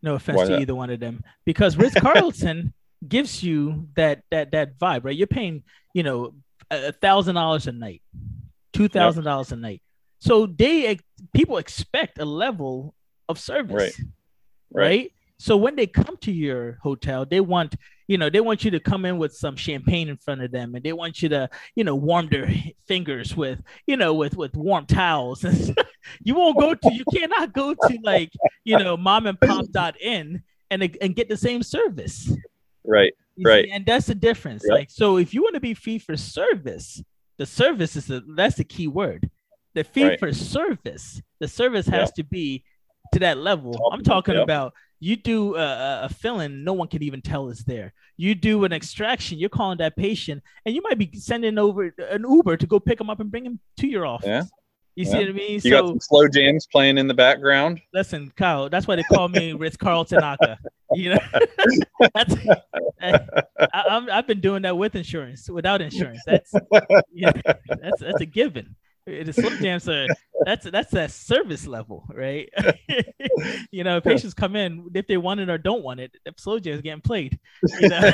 No 0.04 0.14
offense 0.14 0.38
why 0.38 0.46
to 0.46 0.52
that? 0.52 0.62
either 0.62 0.76
one 0.76 0.92
of 0.92 1.00
them. 1.00 1.24
Because 1.46 1.78
ritz-carlton 1.78 2.74
gives 3.08 3.42
you 3.42 3.88
that 3.96 4.22
that 4.30 4.52
that 4.52 4.78
vibe 4.78 5.06
right? 5.06 5.16
You're 5.16 5.26
paying 5.26 5.64
you 5.94 6.04
know 6.04 6.36
a 6.70 6.92
thousand 6.92 7.36
dollars 7.36 7.66
a 7.68 7.72
night 7.72 8.04
two 8.76 8.88
thousand 8.88 9.24
yep. 9.24 9.32
dollars 9.32 9.52
a 9.52 9.56
night. 9.56 9.82
So 10.20 10.46
they 10.46 11.00
people 11.34 11.58
expect 11.58 12.20
a 12.20 12.26
level 12.26 12.96
of 13.30 13.40
service, 13.40 13.74
right. 13.74 13.94
right? 14.72 14.88
right? 14.88 15.12
So 15.38 15.58
when 15.58 15.76
they 15.76 15.88
come 15.88 16.18
to 16.22 16.32
your 16.32 16.78
hotel, 16.82 17.26
they 17.26 17.42
want 17.42 17.76
you 18.08 18.18
know 18.18 18.30
they 18.30 18.40
want 18.40 18.64
you 18.64 18.72
to 18.72 18.80
come 18.80 19.06
in 19.06 19.18
with 19.18 19.34
some 19.34 19.56
champagne 19.56 20.10
in 20.10 20.18
front 20.18 20.42
of 20.42 20.52
them, 20.52 20.76
and 20.76 20.84
they 20.84 20.94
want 20.94 21.22
you 21.22 21.30
to 21.30 21.50
you 21.76 21.84
know 21.84 21.96
warm 21.96 22.28
their 22.30 22.52
fingers 22.88 23.36
with 23.36 23.62
you 23.88 23.98
know 23.98 24.14
with 24.14 24.38
with 24.38 24.56
warm 24.56 24.86
towels. 24.86 25.44
you 26.24 26.36
won't 26.36 26.60
go 26.60 26.74
to 26.74 26.94
you 26.94 27.04
cannot 27.14 27.54
go 27.54 27.74
to 27.74 28.00
like 28.04 28.32
you 28.64 28.78
know 28.78 28.96
mom 28.96 29.28
and 29.28 29.40
pop 29.40 29.66
dot 29.72 30.00
in 30.00 30.42
and 30.72 30.98
and 31.02 31.16
get 31.16 31.30
the 31.30 31.38
same 31.38 31.64
service. 31.64 32.32
Right. 32.84 33.14
You 33.36 33.50
right. 33.50 33.66
See? 33.66 33.72
And 33.72 33.86
that's 33.86 34.08
the 34.08 34.16
difference. 34.16 34.64
Yep. 34.66 34.74
Like, 34.74 34.92
so 34.92 35.18
if 35.18 35.34
you 35.34 35.44
want 35.44 35.56
to 35.56 35.62
be 35.62 35.74
fee 35.74 36.00
for 36.00 36.16
service, 36.16 37.04
the 37.38 37.46
service 37.46 37.96
is 37.96 38.06
the 38.08 38.24
that's 38.36 38.56
the 38.56 38.64
key 38.64 38.88
word. 38.88 39.30
The 39.74 39.84
fee 39.84 40.06
Right. 40.06 40.20
for 40.20 40.32
service, 40.34 41.22
the 41.40 41.48
service 41.48 41.86
has 41.88 42.12
to 42.14 42.24
be 42.24 42.64
to 43.14 43.20
that 43.20 43.38
level. 43.38 43.90
I'm 43.92 44.04
talking 44.04 44.36
about 44.44 44.74
you 45.02 45.16
do 45.18 45.56
a, 45.56 46.04
a- 46.06 46.10
filling, 46.10 46.64
no 46.64 46.72
one 46.74 46.88
can 46.88 47.04
even 47.04 47.22
tell 47.22 47.50
is 47.50 47.60
there. 47.66 47.94
You 48.18 48.34
do 48.36 48.64
an 48.64 48.72
extraction, 48.72 49.38
you're 49.38 49.50
calling 49.50 49.78
that 49.80 49.98
patient, 49.98 50.42
and 50.66 50.74
you 50.74 50.82
might 50.82 50.98
be 50.98 51.12
sending 51.20 51.58
over 51.58 51.94
an 52.10 52.26
Uber 52.28 52.56
to 52.58 52.66
go 52.66 52.80
pick 52.80 52.98
them 52.98 53.10
up 53.10 53.20
and 53.20 53.30
bring 53.30 53.44
them 53.44 53.60
to 53.78 53.88
your 53.88 54.06
office. 54.06 54.28
Yeah. 54.28 54.44
You 54.96 55.06
Yeah. 55.06 55.12
see 55.12 55.18
what 55.20 55.30
I 55.30 55.32
mean? 55.34 55.62
You 55.64 55.72
got 55.72 55.88
some 55.90 56.00
slow 56.00 56.28
jams 56.28 56.68
playing 56.72 56.98
in 56.98 57.08
the 57.08 57.14
background. 57.14 57.82
listen, 57.94 58.32
Kyle, 58.36 58.70
that's 58.70 58.88
why 58.88 58.96
they 58.96 59.04
call 59.04 59.28
me 59.28 59.54
Ritz 59.62 59.78
Carlton 59.78 60.22
Aka. 60.24 60.58
You 60.94 61.16
know, 61.16 61.20
that's 62.14 62.36
I, 63.02 63.20
I'm, 63.74 64.10
I've 64.10 64.28
been 64.28 64.40
doing 64.40 64.62
that 64.62 64.78
with 64.78 64.96
insurance, 64.96 65.50
without 65.50 65.82
insurance. 65.82 66.24
That's 66.26 66.56
yeah, 67.14 67.32
that's 67.82 68.00
that's 68.00 68.22
a 68.22 68.26
given. 68.26 68.76
The 69.06 69.34
slow 69.34 69.50
jams 69.62 69.88
are 69.90 70.08
that's 70.46 70.66
that's 70.70 70.92
that 70.92 71.12
service 71.12 71.68
level, 71.68 72.08
right? 72.14 72.50
you 73.72 73.84
know, 73.84 74.00
patients 74.00 74.34
come 74.34 74.56
in 74.56 74.90
if 74.96 75.08
they 75.08 75.18
want 75.18 75.40
it 75.42 75.50
or 75.50 75.58
don't 75.58 75.84
want 75.84 76.00
it. 76.00 76.12
If 76.26 76.40
slow 76.40 76.60
jams 76.60 76.82
getting 76.82 77.02
played, 77.02 77.40
you 77.80 77.90
know. 77.90 78.12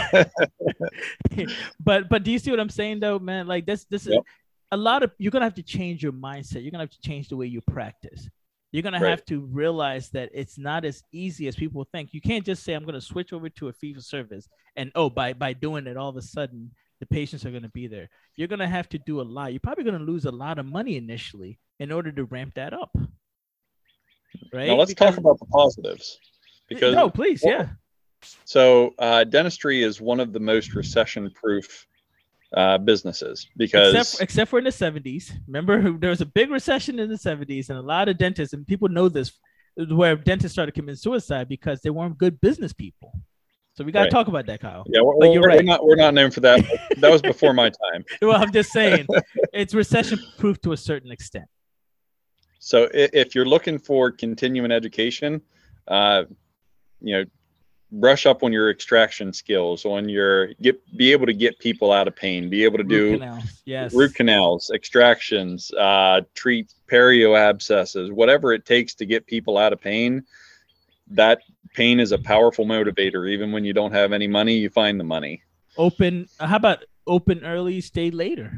but 1.80 2.10
but 2.10 2.24
do 2.24 2.32
you 2.32 2.40
see 2.40 2.52
what 2.52 2.60
I'm 2.60 2.70
saying 2.70 3.00
though, 3.00 3.20
man? 3.20 3.48
Like 3.48 3.66
this 3.66 3.86
this 3.86 4.08
is 4.08 4.14
Yep. 4.14 4.24
A 4.72 4.78
lot 4.78 5.04
of 5.04 5.12
you're 5.18 5.32
gonna 5.32 5.46
have 5.46 5.56
to 5.56 5.64
change 5.64 6.02
your 6.04 6.14
mindset. 6.14 6.62
You're 6.64 6.72
gonna 6.72 6.84
have 6.84 6.92
to 6.92 7.02
change 7.02 7.30
the 7.30 7.36
way 7.38 7.46
you 7.48 7.62
practice. 7.62 8.30
You're 8.72 8.84
gonna 8.84 9.00
Right. 9.02 9.10
have 9.10 9.26
to 9.26 9.42
realize 9.42 10.10
that 10.12 10.30
it's 10.34 10.58
not 10.58 10.86
as 10.86 11.04
easy 11.12 11.48
as 11.48 11.56
people 11.56 11.84
think. 11.92 12.14
You 12.14 12.22
can't 12.22 12.46
just 12.46 12.64
say 12.64 12.74
I'm 12.74 12.86
gonna 12.86 13.02
switch 13.02 13.34
over 13.34 13.50
to 13.50 13.68
a 13.68 13.74
fee 13.74 13.94
for 13.94 14.02
service 14.02 14.48
and 14.78 14.92
oh 14.96 15.10
by 15.10 15.34
by 15.34 15.54
doing 15.54 15.88
it 15.88 15.98
all 15.98 16.10
of 16.10 16.16
a 16.18 16.22
sudden 16.22 16.72
the 17.00 17.06
patients 17.06 17.46
are 17.46 17.52
gonna 17.52 17.70
be 17.70 17.88
there. 17.88 18.10
You're 18.36 18.48
gonna 18.48 18.68
have 18.68 18.88
to 18.90 19.00
do 19.00 19.20
a 19.20 19.24
lot. 19.24 19.52
You're 19.52 19.60
probably 19.60 19.84
gonna 19.84 20.00
lose 20.00 20.26
a 20.26 20.32
lot 20.32 20.58
of 20.60 20.66
money 20.66 20.96
initially 20.96 21.60
in 21.80 21.92
order 21.92 22.12
to 22.12 22.24
ramp 22.26 22.54
that 22.56 22.74
up. 22.74 22.96
Right? 24.54 24.68
Now 24.68 24.76
let's 24.76 24.92
Because- 24.92 25.16
talk 25.16 25.18
about 25.18 25.40
the 25.40 25.46
positives. 25.48 26.20
Because 26.70 26.96
no, 26.96 27.10
please, 27.10 27.44
yeah. 27.44 27.72
so 28.46 28.94
uh, 28.98 29.26
dentistry 29.26 29.84
is 29.84 30.00
one 30.00 30.22
of 30.22 30.32
the 30.32 30.40
most 30.40 30.74
recession-proof 30.74 31.86
uh, 32.56 32.78
businesses 32.78 33.48
because 33.58 33.94
except 33.96 34.22
except 34.22 34.50
for 34.50 34.60
in 34.60 34.66
the 34.66 34.70
70s. 34.72 35.32
Remember, 35.48 35.92
there 35.98 36.10
was 36.10 36.22
a 36.22 36.26
big 36.26 36.50
recession 36.52 37.00
in 37.00 37.10
the 37.10 37.16
70s, 37.16 37.70
and 37.70 37.78
a 37.80 37.82
lot 37.82 38.10
of 38.10 38.18
dentists 38.18 38.54
and 38.54 38.68
people 38.68 38.90
know 38.90 39.08
this, 39.10 39.32
where 39.90 40.16
dentists 40.16 40.54
started 40.54 40.74
committing 40.74 40.96
suicide 40.98 41.48
because 41.48 41.82
they 41.82 41.90
weren't 41.90 42.18
good 42.18 42.40
business 42.42 42.74
people. 42.74 43.14
So 43.74 43.86
we 43.86 43.94
got 43.94 44.00
to 44.00 44.04
Right. 44.04 44.12
talk 44.12 44.28
about 44.28 44.46
that, 44.48 44.60
Kyle. 44.60 44.84
yeah, 44.88 45.00
we're, 45.02 45.18
But 45.18 45.32
you're 45.32 45.42
we're 45.44 45.48
right. 45.48 45.64
not 45.66 45.86
we're 45.86 45.96
not 45.96 46.14
known 46.14 46.30
for 46.30 46.42
that. 46.42 46.60
that 46.98 47.10
was 47.10 47.22
before 47.22 47.54
my 47.54 47.70
time. 47.70 48.04
Well, 48.22 48.36
I'm 48.42 48.52
just 48.52 48.72
saying, 48.72 49.08
it's 49.54 49.74
recession 49.74 50.20
proof 50.38 50.60
to 50.64 50.74
a 50.74 50.78
certain 50.78 51.10
extent. 51.12 51.46
So 52.60 52.84
i- 52.94 53.10
if 53.14 53.34
you're 53.34 53.46
looking 53.46 53.80
for 53.80 54.12
continuing 54.12 54.72
education, 54.72 55.42
uh, 55.88 56.26
you 57.00 57.14
know, 57.18 57.24
brush 57.92 58.26
up 58.26 58.44
on 58.44 58.54
your 58.54 58.70
extraction 58.70 59.34
skills, 59.34 59.86
on 59.86 60.08
your 60.08 60.54
get 60.56 60.80
be 60.98 61.12
able 61.12 61.26
to 61.26 61.34
get 61.34 61.60
people 61.60 61.92
out 61.92 62.08
of 62.08 62.16
pain, 62.16 62.50
be 62.50 62.64
able 62.64 62.78
to 62.78 62.84
Root 62.84 62.90
do 62.90 63.20
canals, 63.20 63.62
yes. 63.66 63.94
root 63.94 64.16
canals, 64.16 64.72
extractions, 64.74 65.72
uh, 65.74 66.22
treat 66.34 66.74
perio 66.90 67.38
abscesses, 67.38 68.12
whatever 68.12 68.54
it 68.54 68.66
takes 68.66 68.96
to 68.96 69.06
get 69.06 69.26
people 69.28 69.58
out 69.58 69.74
of 69.74 69.82
pain. 69.82 70.24
That 71.08 71.42
pain 71.74 72.00
is 72.00 72.12
a 72.12 72.18
powerful 72.18 72.66
motivator. 72.66 73.30
Even 73.30 73.52
when 73.52 73.66
you 73.66 73.74
don't 73.74 73.92
have 73.92 74.14
any 74.14 74.28
money, 74.28 74.56
you 74.56 74.70
find 74.70 75.00
the 75.00 75.04
money. 75.04 75.44
Open. 75.78 76.28
How 76.40 76.56
about 76.56 76.86
open 77.08 77.44
early, 77.44 77.82
stay 77.82 78.12
later? 78.12 78.58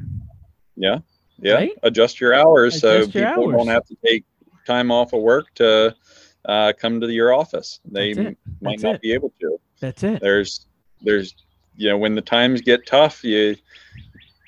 Yeah, 0.76 1.00
yeah. 1.40 1.54
Right? 1.54 1.72
Adjust 1.82 2.22
your 2.22 2.36
hours 2.36 2.80
so 2.80 2.98
your 2.98 3.08
people 3.08 3.26
hours. 3.26 3.58
don't 3.58 3.68
have 3.68 3.86
to 3.86 3.98
take 4.06 4.26
time 4.66 4.92
off 4.92 5.14
of 5.14 5.22
work 5.22 5.54
to 5.56 5.96
uh, 6.46 6.74
come 6.78 7.00
to 7.02 7.12
your 7.12 7.34
office. 7.34 7.80
They 7.86 8.14
might 8.14 8.38
That's 8.62 8.84
not 8.84 8.96
it. 8.96 9.02
be 9.02 9.14
able 9.14 9.34
to. 9.42 9.60
That's 9.80 10.04
it. 10.04 10.22
There's, 10.22 10.66
there's, 11.02 11.36
you 11.76 11.90
know, 11.90 11.98
when 11.98 12.16
the 12.16 12.22
times 12.22 12.62
get 12.62 12.86
tough, 12.86 13.24
you, 13.24 13.56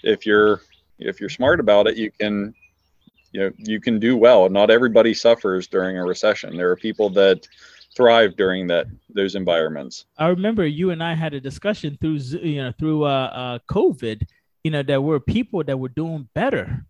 if 0.03 0.25
you're, 0.25 0.61
if 0.99 1.19
you're 1.19 1.29
smart 1.29 1.59
about 1.59 1.87
it, 1.87 1.97
you 1.97 2.11
can, 2.11 2.53
you 3.31 3.41
know, 3.41 3.51
you 3.57 3.81
can 3.81 3.99
do 3.99 4.15
well. 4.15 4.49
Not 4.49 4.69
everybody 4.69 5.13
suffers 5.13 5.67
during 5.67 5.97
a 5.97 6.05
recession. 6.05 6.55
There 6.55 6.69
are 6.71 6.75
people 6.75 7.09
that 7.11 7.47
thrive 7.95 8.35
during 8.35 8.67
that 8.67 8.87
those 9.09 9.35
environments. 9.35 10.05
I 10.17 10.27
remember 10.27 10.65
you 10.65 10.91
and 10.91 11.01
I 11.01 11.15
had 11.15 11.33
a 11.33 11.39
discussion 11.39 11.97
through 11.99 12.17
you 12.43 12.61
know 12.61 12.73
through 12.77 13.05
uh, 13.05 13.07
uh 13.07 13.59
COVID, 13.69 14.23
you 14.63 14.71
know, 14.71 14.83
there 14.83 15.01
were 15.01 15.19
people 15.19 15.63
that 15.63 15.79
were 15.79 15.89
doing 15.89 16.27
better 16.33 16.85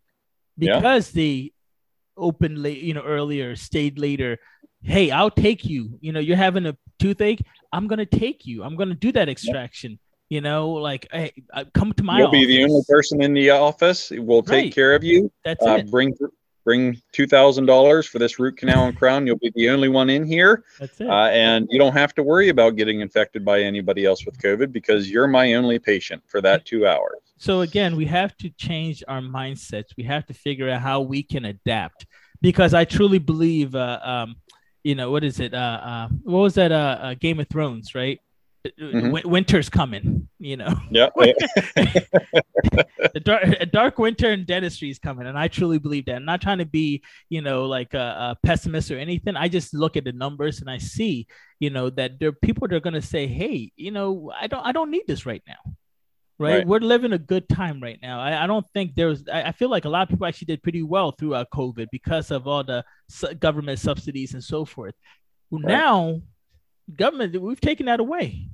Yeah. 0.57 0.77
because 0.77 1.11
they 1.11 1.51
opened 2.17 2.57
late, 2.57 2.81
you 2.81 2.93
know, 2.93 3.03
earlier, 3.03 3.55
stayed 3.55 3.99
later. 3.99 4.39
Hey, 4.85 5.09
I'll 5.11 5.31
take 5.31 5.65
you. 5.65 5.97
You 5.99 6.11
know, 6.11 6.19
you're 6.19 6.37
having 6.37 6.65
a 6.67 6.77
toothache. 6.99 7.41
I'm 7.73 7.87
gonna 7.87 8.05
take 8.05 8.45
you. 8.45 8.63
I'm 8.63 8.75
gonna 8.75 8.93
do 8.95 9.11
that 9.13 9.27
extraction. 9.29 9.99
You 10.29 10.41
know, 10.41 10.69
like 10.71 11.07
hey, 11.11 11.31
come 11.73 11.91
to 11.93 12.03
my 12.03 12.21
office. 12.21 12.39
You'll 12.39 12.47
be 12.47 12.57
the 12.57 12.63
only 12.63 12.81
person 12.87 13.21
in 13.21 13.33
the 13.33 13.49
office. 13.51 14.11
We'll 14.11 14.43
take 14.43 14.65
Right. 14.65 14.75
care 14.75 14.95
of 14.95 15.03
you. 15.03 15.31
That's 15.43 15.65
Uh, 15.65 15.77
it. 15.79 15.91
bring 15.91 16.13
bring 16.65 16.99
two 17.13 17.27
thousand 17.27 17.65
dollars 17.67 18.07
for 18.07 18.17
this 18.19 18.39
root 18.39 18.57
canal 18.57 18.85
and 18.87 18.95
crown. 18.95 19.27
You'll 19.27 19.37
be 19.37 19.51
the 19.55 19.69
only 19.69 19.87
one 19.89 20.09
in 20.09 20.23
here, 20.25 20.63
That's 20.79 20.99
it. 20.99 21.07
uh, 21.07 21.27
and 21.29 21.67
you 21.69 21.77
don't 21.77 21.93
have 21.93 22.15
to 22.15 22.23
worry 22.23 22.49
about 22.49 22.75
getting 22.75 23.01
infected 23.01 23.45
by 23.45 23.61
anybody 23.61 24.03
else 24.05 24.25
with 24.25 24.39
COVID 24.39 24.71
because 24.71 25.09
you're 25.09 25.27
my 25.27 25.53
only 25.53 25.77
patient 25.77 26.23
for 26.27 26.41
that 26.41 26.65
two 26.65 26.87
hours. 26.87 27.19
so 27.37 27.61
again 27.61 27.95
we 27.97 28.05
have 28.05 28.35
to 28.37 28.49
change 28.51 29.03
our 29.09 29.19
mindsets 29.21 29.89
we 29.97 30.03
have 30.05 30.25
to 30.25 30.33
figure 30.33 30.69
out 30.69 30.79
how 30.81 31.01
we 31.01 31.21
can 31.21 31.43
adapt 31.45 32.05
because 32.41 32.73
i 32.73 32.85
truly 32.85 33.19
believe 33.19 33.75
uh, 33.75 33.99
um, 34.03 34.35
you 34.85 34.93
know 34.95 35.09
what 35.11 35.23
is 35.23 35.39
it 35.39 35.53
uh, 35.53 35.79
uh, 35.91 36.07
what 36.23 36.39
was 36.47 36.53
that 36.55 36.71
uh, 36.71 36.97
uh, 37.01 37.13
game 37.15 37.39
of 37.39 37.49
thrones 37.49 37.95
right? 37.95 38.19
Mhm. 38.79 39.11
Win- 39.11 39.29
winter's 39.29 39.69
coming 39.69 40.27
you 40.39 40.57
know? 40.57 40.73
Yeah, 40.89 41.09
the 43.13 43.21
dark, 43.23 43.43
a 43.59 43.65
dark 43.65 43.97
winter 43.99 44.31
in 44.31 44.45
dentistry 44.45 44.89
is 44.89 44.99
coming 44.99 45.27
and 45.27 45.37
i 45.37 45.47
truly 45.47 45.77
believe 45.79 46.05
that. 46.05 46.15
I'm 46.15 46.25
not 46.25 46.41
trying 46.41 46.57
to 46.59 46.65
be 46.65 47.03
you 47.29 47.41
know 47.41 47.65
like 47.65 47.93
a, 47.93 48.07
a 48.33 48.37
pessimist 48.45 48.91
or 48.91 48.97
anything. 48.97 49.35
I 49.35 49.47
just 49.49 49.73
look 49.73 49.97
at 49.97 50.03
the 50.03 50.13
numbers 50.13 50.61
and 50.61 50.69
i 50.69 50.77
see 50.77 51.27
you 51.59 51.69
know 51.69 51.89
that 51.91 52.19
there 52.19 52.29
are 52.29 52.39
people 52.47 52.67
that 52.67 52.75
are 52.75 52.79
going 52.87 52.93
to 53.01 53.01
say 53.01 53.27
hey 53.27 53.71
you 53.75 53.91
know 53.91 54.31
i 54.39 54.47
don't 54.47 54.65
i 54.65 54.71
don't 54.71 54.91
need 54.91 55.05
this 55.07 55.25
right 55.25 55.43
now 55.47 55.61
right, 56.39 56.57
Right. 56.57 56.67
we're 56.67 56.79
living 56.79 57.13
a 57.13 57.17
good 57.17 57.47
time 57.49 57.81
right 57.81 57.99
now. 58.01 58.19
I, 58.19 58.43
I 58.43 58.47
don't 58.47 58.65
think 58.73 58.95
there's 58.95 59.23
I, 59.31 59.43
I 59.43 59.51
feel 59.51 59.69
like 59.69 59.85
a 59.85 59.89
lot 59.89 60.03
of 60.03 60.09
people 60.09 60.25
actually 60.27 60.47
did 60.47 60.61
pretty 60.63 60.83
well 60.83 61.11
throughout 61.11 61.47
covid 61.53 61.87
because 61.91 62.31
of 62.31 62.47
all 62.47 62.63
the 62.63 62.83
su- 63.09 63.33
government 63.35 63.79
subsidies 63.79 64.33
and 64.33 64.43
so 64.43 64.65
forth. 64.65 64.95
Well, 65.49 65.61
Right. 65.63 65.71
now 65.71 66.21
government 66.95 67.39
we've 67.41 67.61
taken 67.61 67.87
that 67.87 67.99
away 67.99 68.49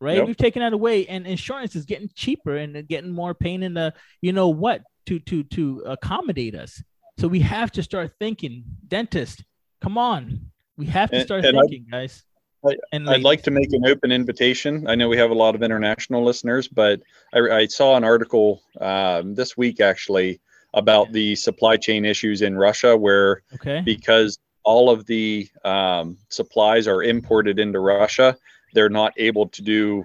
right? 0.00 0.16
Yep. 0.18 0.26
we've 0.26 0.36
taken 0.36 0.60
that 0.60 0.72
away 0.74 1.06
and 1.06 1.26
insurance 1.26 1.74
is 1.74 1.86
getting 1.86 2.10
cheaper 2.14 2.56
and 2.56 2.86
getting 2.88 3.10
more 3.10 3.32
pain 3.32 3.62
in 3.62 3.72
the 3.74 3.94
you 4.20 4.32
know 4.32 4.48
what 4.48 4.82
to 5.06 5.18
to 5.20 5.42
to 5.44 5.82
accommodate 5.86 6.54
us. 6.54 6.82
So 7.18 7.28
we 7.28 7.40
have 7.40 7.70
to 7.72 7.82
start 7.82 8.12
thinking 8.20 8.64
dentist 8.88 9.42
come 9.80 9.96
on. 9.96 10.50
We 10.76 10.86
have 10.86 11.10
to 11.12 11.20
start 11.22 11.44
and 11.46 11.56
I- 11.56 11.60
thinking 11.62 11.86
guys 11.90 12.24
I- 12.68 12.76
and 12.92 13.08
I'd 13.08 13.22
like 13.22 13.42
to 13.44 13.50
make 13.50 13.72
an 13.72 13.86
open 13.86 14.12
invitation. 14.12 14.86
I 14.88 14.94
know 14.94 15.08
we 15.08 15.16
have 15.18 15.30
a 15.30 15.34
lot 15.34 15.54
of 15.54 15.62
international 15.62 16.24
listeners, 16.24 16.68
but 16.68 17.00
I, 17.34 17.38
I 17.38 17.66
saw 17.66 17.96
an 17.96 18.04
article 18.04 18.62
um, 18.80 19.34
this 19.34 19.56
week 19.56 19.80
actually 19.80 20.40
about 20.74 21.12
the 21.12 21.34
supply 21.36 21.76
chain 21.76 22.04
issues 22.04 22.42
in 22.42 22.56
Russia, 22.56 22.96
where 22.96 23.42
okay 23.54 23.82
because 23.84 24.38
all 24.62 24.90
of 24.90 25.06
the 25.06 25.48
um, 25.64 26.18
supplies 26.28 26.88
are 26.88 27.02
imported 27.02 27.58
into 27.58 27.78
Russia, 27.78 28.36
they're 28.74 28.88
not 28.88 29.12
able 29.16 29.48
to 29.48 29.62
do 29.62 30.04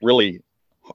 really 0.00 0.40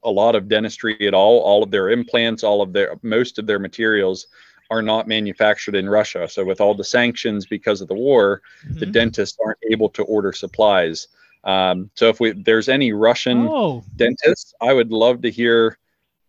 a 0.04 0.10
lot 0.10 0.36
of 0.36 0.48
dentistry 0.48 1.06
at 1.08 1.14
all. 1.14 1.40
All 1.40 1.62
of 1.62 1.70
their 1.72 1.90
implants, 1.90 2.44
all 2.44 2.62
of 2.62 2.74
their 2.74 2.96
most 3.04 3.38
of 3.38 3.46
their 3.46 3.60
materials 3.60 4.28
are 4.74 4.82
not 4.82 5.08
manufactured 5.08 5.76
in 5.76 5.88
Russia. 5.88 6.28
So 6.28 6.44
with 6.44 6.60
all 6.60 6.74
the 6.74 6.84
sanctions 6.84 7.46
because 7.46 7.80
of 7.80 7.88
the 7.88 7.94
war, 7.94 8.42
the 8.72 8.88
Mhm. 8.88 8.92
dentists 8.92 9.38
aren't 9.44 9.60
able 9.70 9.88
to 9.90 10.02
order 10.04 10.34
supplies. 10.34 11.10
Um, 11.44 11.92
so 11.94 12.10
if 12.10 12.20
we 12.20 12.32
there's 12.32 12.70
any 12.70 12.92
Russian 12.92 13.48
oh 13.48 13.84
dentists, 13.98 14.56
I 14.62 14.74
would 14.74 14.92
love 14.92 15.22
to 15.22 15.30
hear 15.30 15.78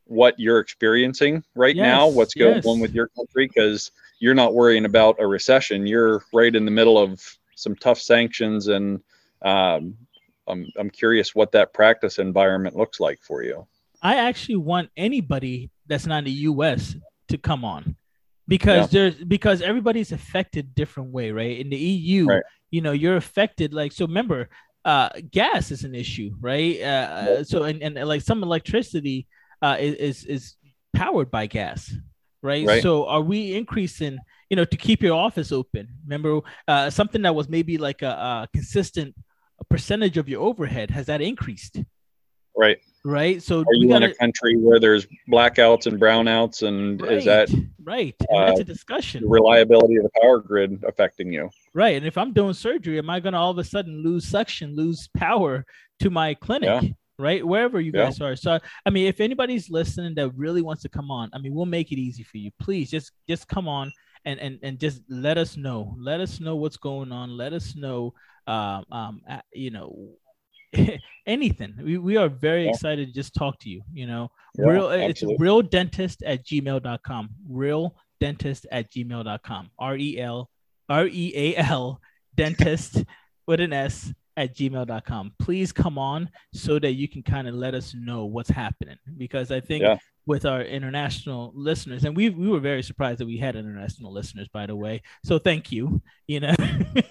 what 0.06 0.38
you're 0.38 0.58
experiencing 0.58 1.42
right 1.54 1.74
now, 1.74 2.06
what's 2.06 2.34
going 2.34 2.56
yes. 2.56 2.66
on 2.66 2.80
with 2.80 2.92
your 2.92 3.08
country, 3.16 3.46
because 3.46 3.90
you're 4.18 4.34
not 4.34 4.52
worrying 4.52 4.84
about 4.84 5.16
a 5.18 5.26
recession. 5.26 5.86
You're 5.86 6.22
right 6.34 6.54
in 6.54 6.66
the 6.66 6.70
middle 6.70 6.98
of 6.98 7.22
some 7.54 7.74
tough 7.76 7.98
sanctions, 7.98 8.68
and 8.68 9.00
um, 9.40 9.96
I'm 10.46 10.70
I'm 10.78 10.90
curious 10.90 11.34
what 11.34 11.52
that 11.52 11.72
practice 11.72 12.18
environment 12.18 12.76
looks 12.76 13.00
like 13.00 13.20
for 13.22 13.42
you. 13.42 13.66
I 14.02 14.16
actually 14.16 14.56
want 14.56 14.90
anybody 14.98 15.70
that's 15.86 16.04
not 16.04 16.18
in 16.18 16.24
the 16.24 16.38
U.S. 16.52 16.94
to 17.28 17.38
come 17.38 17.64
on 17.64 17.96
because 18.46 18.90
there's 18.90 19.14
because 19.16 19.62
everybody's 19.62 20.12
affected 20.12 20.74
different 20.74 21.10
way, 21.10 21.30
right? 21.30 21.58
In 21.58 21.70
the 21.70 21.76
EU, 21.76 22.26
Right. 22.26 22.42
you 22.70 22.80
know, 22.80 22.92
you're 22.92 23.16
affected. 23.16 23.72
Like 23.74 23.92
so, 23.92 24.06
remember 24.06 24.48
uh, 24.84 25.08
gas 25.30 25.70
is 25.70 25.84
an 25.84 25.94
issue, 25.94 26.30
right? 26.40 26.80
Uh, 26.80 27.44
so 27.44 27.62
and, 27.62 27.82
and 27.82 27.94
like 28.06 28.22
some 28.22 28.42
electricity 28.42 29.26
uh, 29.62 29.76
is 29.80 30.24
is 30.24 30.56
powered 30.92 31.30
by 31.30 31.46
gas, 31.46 31.92
right? 32.42 32.66
Right. 32.66 32.82
So 32.82 33.06
are 33.06 33.22
we 33.22 33.54
increasing, 33.54 34.18
you 34.50 34.56
know, 34.56 34.64
to 34.66 34.76
keep 34.76 35.02
your 35.02 35.16
office 35.16 35.50
open? 35.52 35.88
Remember, 36.04 36.40
uh, 36.68 36.90
something 36.90 37.22
that 37.22 37.34
was 37.34 37.48
maybe 37.48 37.78
like 37.78 38.02
a, 38.02 38.08
a 38.08 38.48
consistent 38.52 39.14
percentage 39.70 40.18
of 40.18 40.28
your 40.28 40.42
overhead 40.42 40.90
has 40.90 41.06
that 41.06 41.20
increased, 41.22 41.80
Right. 42.56 42.78
Right? 43.04 43.42
So 43.42 43.60
Are 43.60 43.64
you 43.74 43.82
in 43.82 43.88
gotta- 43.88 44.10
a 44.10 44.14
country 44.14 44.56
where 44.56 44.80
there's 44.80 45.06
blackouts 45.30 45.86
and 45.86 46.00
brownouts, 46.00 46.66
and 46.66 47.00
is 47.06 47.24
that 47.26 47.50
right? 47.82 48.14
And 48.28 48.48
that's 48.48 48.58
uh, 48.60 48.62
a 48.62 48.64
discussion, 48.64 49.22
the 49.22 49.28
reliability 49.28 49.96
of 49.96 50.04
the 50.04 50.10
power 50.20 50.38
grid 50.40 50.82
affecting 50.86 51.32
you? 51.32 51.50
right? 51.74 51.96
And 51.96 52.06
if 52.06 52.16
I'm 52.16 52.32
doing 52.32 52.54
surgery, 52.54 52.98
am 52.98 53.10
I 53.10 53.20
going 53.20 53.32
to 53.34 53.38
all 53.38 53.50
of 53.50 53.58
a 53.58 53.64
sudden 53.64 54.02
lose 54.02 54.26
suction, 54.26 54.74
lose 54.76 55.08
power 55.16 55.64
to 56.00 56.10
my 56.10 56.34
clinic? 56.34 56.82
Yeah. 56.82 56.88
Right, 57.16 57.46
wherever 57.46 57.80
you 57.80 57.92
Yeah. 57.94 58.06
guys 58.06 58.20
are. 58.20 58.34
So, 58.34 58.58
I 58.84 58.90
mean, 58.90 59.06
if 59.06 59.20
anybody's 59.20 59.70
listening 59.70 60.16
that 60.16 60.30
really 60.34 60.62
wants 60.62 60.82
to 60.82 60.88
come 60.88 61.12
on, 61.12 61.30
I 61.32 61.38
mean, 61.38 61.54
we'll 61.54 61.64
make 61.64 61.92
it 61.92 61.96
easy 62.00 62.24
for 62.24 62.38
you. 62.38 62.50
Please, 62.60 62.90
just 62.90 63.12
just 63.28 63.46
come 63.46 63.68
on 63.68 63.92
and 64.24 64.40
and 64.40 64.58
and 64.64 64.80
just 64.80 65.02
let 65.08 65.38
us 65.38 65.56
know. 65.56 65.94
Let 65.96 66.18
us 66.20 66.40
know 66.40 66.56
what's 66.56 66.76
going 66.76 67.12
on. 67.12 67.36
Let 67.36 67.52
us 67.52 67.76
know, 67.76 68.14
um, 68.48 68.84
um, 68.90 69.20
you 69.52 69.70
know, 69.70 69.94
anything. 71.26 71.74
We, 71.82 71.98
we 71.98 72.16
are 72.16 72.28
very 72.28 72.64
Yeah. 72.64 72.70
excited 72.70 73.08
to 73.08 73.12
just 73.14 73.34
talk 73.34 73.58
to 73.60 73.68
you. 73.70 73.82
You 73.92 74.06
know, 74.06 74.30
Yeah, 74.58 74.66
real 74.66 74.90
it's 74.90 75.22
absolutely. 75.22 75.44
real 75.44 75.62
dentist 75.62 76.22
at 76.22 76.44
gmail.com 76.46 77.30
real 77.48 77.96
dentist 78.20 78.66
at 78.70 78.90
gmail.com 78.92 79.70
r-e-l 79.78 80.50
r-e-a-l 80.88 82.00
dentist 82.36 83.04
with 83.46 83.60
an 83.60 83.72
s 83.72 84.12
at 84.36 84.54
gmail.com 84.56 85.32
please 85.40 85.72
come 85.72 85.98
on 85.98 86.28
so 86.52 86.78
that 86.78 86.92
you 86.92 87.06
can 87.08 87.22
kind 87.22 87.46
of 87.48 87.54
let 87.54 87.74
us 87.74 87.94
know 87.94 88.24
what's 88.24 88.50
happening 88.50 88.96
because 89.16 89.50
i 89.52 89.60
think 89.60 89.82
Yeah. 89.82 89.96
with 90.26 90.44
our 90.46 90.62
international 90.62 91.52
listeners 91.54 92.04
and 92.04 92.16
we 92.16 92.30
we 92.30 92.48
were 92.48 92.60
very 92.60 92.82
surprised 92.82 93.18
that 93.20 93.26
we 93.26 93.36
had 93.38 93.54
international 93.56 94.12
listeners 94.12 94.48
by 94.52 94.66
the 94.66 94.74
way 94.76 95.02
so 95.24 95.38
thank 95.38 95.70
you 95.70 96.00
you 96.26 96.40
know 96.40 96.54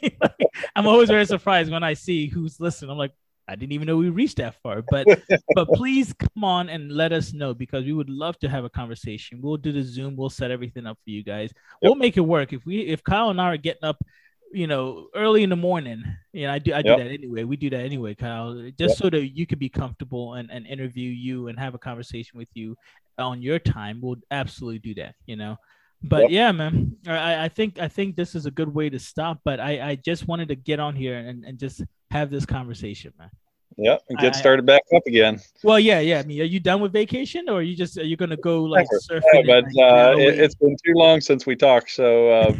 i'm 0.76 0.88
always 0.88 1.10
very 1.10 1.26
surprised 1.26 1.72
when 1.72 1.84
i 1.84 1.94
see 1.94 2.28
who's 2.28 2.60
listening 2.60 2.92
i'm 2.92 2.98
like 2.98 3.14
i 3.48 3.56
didn't 3.56 3.72
even 3.74 3.88
know 3.88 3.98
we 3.98 4.10
reached 4.10 4.38
that 4.38 4.56
far 4.62 4.82
but 4.82 5.08
but 5.54 5.72
please 5.74 6.14
come 6.14 6.44
on 6.44 6.70
and 6.70 6.92
let 6.92 7.14
us 7.14 7.34
know 7.34 7.54
because 7.54 7.86
we 7.86 7.94
would 7.94 8.10
love 8.10 8.38
to 8.40 8.50
have 8.50 8.64
a 8.64 8.70
conversation. 8.70 9.40
We'll 9.42 9.58
do 9.58 9.72
the 9.72 9.84
Zoom. 9.84 10.16
We'll 10.16 10.30
set 10.30 10.52
everything 10.52 10.86
up 10.86 10.98
for 11.04 11.10
you 11.10 11.24
guys. 11.24 11.54
We'll 11.82 11.96
make 11.96 12.18
it 12.18 12.22
work. 12.22 12.54
If 12.54 12.66
we 12.66 12.82
if 12.82 13.04
Kyle 13.04 13.30
and 13.30 13.40
I 13.40 13.54
are 13.54 13.58
getting 13.58 13.84
up, 13.84 14.04
you 14.52 14.68
know, 14.68 15.08
early 15.16 15.44
in 15.44 15.50
the 15.50 15.56
morning, 15.56 16.04
you 16.32 16.48
know, 16.48 16.54
I 16.54 16.60
do 16.60 16.74
I 16.74 16.82
do 16.82 16.90
Yep. 16.90 16.98
that 16.98 17.12
anyway. 17.12 17.44
We 17.44 17.56
do 17.56 17.70
that 17.70 17.82
anyway, 17.82 18.16
Kyle, 18.16 18.70
just 18.78 18.98
so 18.98 19.10
that 19.10 19.36
you 19.38 19.46
can 19.46 19.60
be 19.60 19.70
comfortable 19.70 20.36
and, 20.36 20.50
and 20.52 20.66
interview 20.66 21.10
you 21.10 21.48
and 21.48 21.60
have 21.60 21.76
a 21.76 21.80
conversation 21.80 22.38
with 22.38 22.50
you 22.54 22.76
on 23.18 23.42
your 23.42 23.60
time. 23.60 24.00
We'll 24.02 24.18
absolutely 24.32 24.80
do 24.80 24.96
that, 24.96 25.16
you 25.26 25.36
know. 25.36 25.58
But 26.02 26.24
Yep. 26.24 26.32
yeah, 26.32 26.52
man, 26.52 26.98
I, 27.08 27.46
I 27.46 27.48
think 27.50 27.80
I 27.80 27.88
think 27.88 28.16
this 28.16 28.36
is 28.36 28.46
a 28.46 28.52
good 28.52 28.74
way 28.74 28.90
to 28.90 29.00
stop. 29.00 29.40
But 29.46 29.60
I, 29.60 29.90
I 29.92 29.96
just 29.96 30.28
wanted 30.28 30.50
to 30.50 30.56
get 30.56 30.80
on 30.80 30.96
here 30.96 31.18
and, 31.18 31.46
and 31.46 31.58
just 31.60 31.82
have 32.14 32.30
this 32.32 32.46
conversation, 32.46 33.12
man. 33.20 33.30
Yep, 33.78 34.02
and 34.10 34.20
get 34.20 34.36
I- 34.36 34.40
started 34.40 34.66
back 34.66 34.84
up 34.96 35.02
again. 35.08 35.42
Well, 35.64 35.80
yeah, 35.80 36.00
yeah. 36.00 36.20
I 36.20 36.24
mean, 36.24 36.40
are 36.42 36.46
you 36.46 36.60
done 36.60 36.80
with 36.80 36.94
vacation, 36.94 37.50
or 37.50 37.56
are 37.60 37.62
you 37.64 37.76
just 37.76 37.98
are 37.98 38.04
you 38.04 38.16
gonna 38.16 38.38
go 38.38 38.64
like 38.64 38.88
Never. 39.10 39.22
surfing? 39.22 39.24
Yeah, 39.34 39.40
and, 39.40 39.48
but 39.48 39.64
like, 39.74 39.92
uh, 39.92 40.18
it, 40.20 40.40
it's 40.40 40.56
been 40.56 40.76
too 40.86 40.94
long 40.94 41.20
since 41.22 41.46
we 41.48 41.56
talked, 41.56 41.90
so 41.90 42.30
uh, 42.30 42.54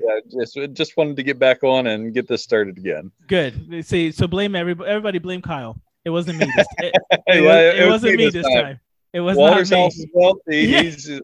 yeah, 0.00 0.20
just 0.40 0.56
just 0.72 0.96
wanted 0.96 1.16
to 1.16 1.22
get 1.24 1.38
back 1.40 1.64
on 1.64 1.88
and 1.88 2.14
get 2.14 2.28
this 2.28 2.42
started 2.44 2.78
again. 2.78 3.10
good. 3.26 3.84
See, 3.84 4.12
so 4.12 4.28
blame 4.28 4.54
everybody. 4.54 4.88
Everybody 4.88 5.18
blame 5.18 5.42
Kyle. 5.42 5.76
It 6.04 6.10
wasn't 6.10 6.38
me. 6.38 6.46
This, 6.56 6.66
it, 6.78 6.94
it, 7.10 7.20
Yeah, 7.26 7.40
was, 7.42 7.74
it, 7.78 7.82
was 7.84 7.90
wasn't 7.90 8.16
me 8.16 8.30
this 8.30 8.46
time. 8.46 8.80
It 9.12 9.20
was 9.20 9.36
Walter's 9.36 9.70
not 9.72 9.92
me. 9.96 10.06
wealthy. 10.14 10.66
Yeah. 10.66 10.82
He's 10.82 11.10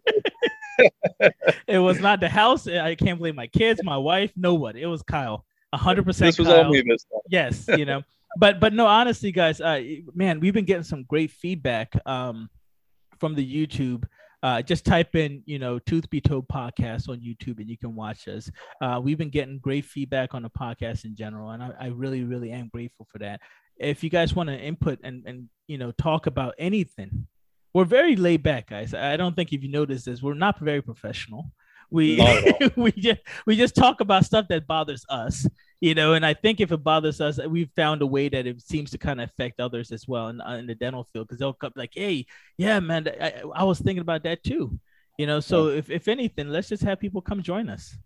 It 1.66 1.78
was 1.78 2.00
not 2.00 2.20
the 2.20 2.28
house. 2.28 2.66
I 2.66 2.94
can't 2.96 3.18
blame 3.18 3.34
my 3.36 3.46
kids, 3.46 3.80
my 3.82 3.96
wife, 3.96 4.32
nobody. 4.36 4.82
It 4.82 4.86
was 4.86 5.02
Kyle. 5.02 5.44
A 5.72 5.76
hundred 5.76 6.04
percent. 6.04 6.28
this 6.28 6.38
was 6.38 6.48
Kyle. 6.48 6.64
all 6.64 6.70
me 6.70 6.82
this 6.86 7.04
time. 7.04 7.20
yes 7.28 7.66
you 7.76 7.84
know 7.84 8.02
but 8.38 8.60
but 8.60 8.72
no 8.72 8.86
honestly 8.86 9.32
guys 9.32 9.60
uh 9.60 9.82
man 10.14 10.40
we've 10.40 10.54
been 10.54 10.64
getting 10.64 10.82
some 10.82 11.04
great 11.04 11.30
feedback 11.30 11.92
um 12.06 12.48
from 13.18 13.34
the 13.34 13.66
youtube 13.66 14.04
uh 14.42 14.60
just 14.62 14.84
type 14.84 15.14
in 15.16 15.42
you 15.46 15.58
know 15.58 15.78
tooth 15.80 16.08
be 16.10 16.20
told 16.20 16.46
podcast 16.48 17.08
on 17.08 17.18
youtube 17.20 17.58
and 17.58 17.68
you 17.68 17.78
can 17.78 17.94
watch 17.94 18.28
us 18.28 18.50
uh 18.80 19.00
we've 19.02 19.18
been 19.18 19.30
getting 19.30 19.58
great 19.58 19.84
feedback 19.84 20.34
on 20.34 20.42
the 20.42 20.50
podcast 20.50 21.04
in 21.04 21.16
general 21.16 21.50
and 21.50 21.62
i, 21.62 21.70
I 21.80 21.86
really 21.88 22.24
really 22.24 22.50
am 22.50 22.68
grateful 22.72 23.06
for 23.10 23.18
that 23.18 23.40
if 23.78 24.04
you 24.04 24.10
guys 24.10 24.34
want 24.34 24.48
to 24.48 24.58
input 24.58 25.00
and 25.02 25.22
and 25.26 25.48
you 25.66 25.78
know 25.78 25.92
talk 25.92 26.26
about 26.26 26.54
anything 26.58 27.26
we're 27.74 27.84
very 27.84 28.16
laid 28.16 28.42
back 28.42 28.70
guys 28.70 28.94
i 28.94 29.16
don't 29.16 29.34
think 29.34 29.52
if 29.52 29.62
you 29.62 29.70
noticed 29.70 30.06
this 30.06 30.22
we're 30.22 30.34
not 30.34 30.58
very 30.60 30.82
professional 30.82 31.50
we 31.90 32.18
oh, 32.20 32.70
we 32.76 32.92
just 32.92 33.20
we 33.46 33.56
just 33.56 33.74
talk 33.74 34.00
about 34.00 34.24
stuff 34.24 34.46
that 34.48 34.66
bothers 34.66 35.04
us 35.08 35.46
you 35.80 35.94
know 35.94 36.14
and 36.14 36.24
i 36.24 36.34
think 36.34 36.60
if 36.60 36.72
it 36.72 36.82
bothers 36.82 37.20
us 37.20 37.38
uh, 37.38 37.48
we've 37.48 37.70
found 37.76 38.02
a 38.02 38.06
way 38.06 38.28
that 38.28 38.46
it 38.46 38.60
seems 38.60 38.90
to 38.90 38.98
kind 38.98 39.20
of 39.20 39.28
affect 39.28 39.60
others 39.60 39.92
as 39.92 40.06
well 40.08 40.28
in, 40.28 40.40
uh, 40.40 40.54
in 40.54 40.66
the 40.66 40.74
dental 40.74 41.04
field 41.04 41.26
because 41.26 41.38
they'll 41.38 41.52
come 41.52 41.72
like 41.76 41.92
hey 41.94 42.26
yeah 42.56 42.80
man 42.80 43.08
I, 43.20 43.42
I 43.54 43.64
was 43.64 43.78
thinking 43.78 44.02
about 44.02 44.24
that 44.24 44.42
too 44.42 44.78
you 45.18 45.26
know 45.26 45.40
so 45.40 45.68
if, 45.68 45.90
if 45.90 46.08
anything 46.08 46.48
let's 46.48 46.68
just 46.68 46.82
have 46.82 47.00
people 47.00 47.20
come 47.20 47.42
join 47.42 47.68
us 47.68 47.96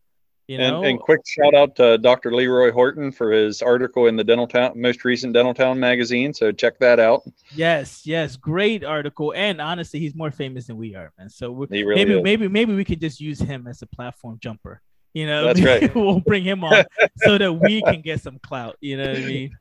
you 0.50 0.58
know 0.58 0.78
And, 0.78 0.86
and 0.86 1.00
quick 1.00 1.20
shout 1.24 1.54
out 1.54 1.76
to 1.76 1.96
Dr. 1.98 2.34
Leroy 2.34 2.72
Horton 2.72 3.12
for 3.12 3.30
his 3.30 3.62
article 3.62 4.08
in 4.08 4.16
the 4.16 4.24
Dental 4.24 4.48
Town, 4.48 4.72
most 4.74 5.04
recent 5.04 5.32
Dental 5.32 5.54
Town 5.54 5.78
magazine. 5.78 6.34
So 6.34 6.50
check 6.50 6.76
that 6.80 6.98
out. 6.98 7.22
yes 7.54 8.04
yes 8.04 8.34
great 8.36 8.82
article 8.82 9.32
and 9.36 9.60
honestly 9.60 10.00
he's 10.00 10.14
more 10.14 10.32
famous 10.32 10.66
than 10.66 10.76
we 10.76 10.94
are 10.96 11.12
man 11.18 11.28
so 11.30 11.52
we're, 11.52 11.66
really 11.70 11.94
maybe 11.94 12.14
is. 12.16 12.22
maybe 12.22 12.48
maybe 12.48 12.74
we 12.74 12.84
could 12.84 13.00
just 13.00 13.20
use 13.20 13.38
him 13.38 13.68
as 13.68 13.82
a 13.82 13.86
platform 13.86 14.38
jumper 14.40 14.80
you 15.14 15.26
know 15.26 15.44
That's 15.44 15.62
right. 15.70 15.94
we'll 16.02 16.20
bring 16.20 16.42
him 16.42 16.64
on 16.64 16.84
so 17.18 17.38
that 17.38 17.52
we 17.52 17.82
can 17.82 18.00
get 18.00 18.20
some 18.20 18.38
clout 18.40 18.76
you 18.80 18.96
know 18.96 19.08
what 19.08 19.16
i 19.16 19.20
mean 19.20 19.56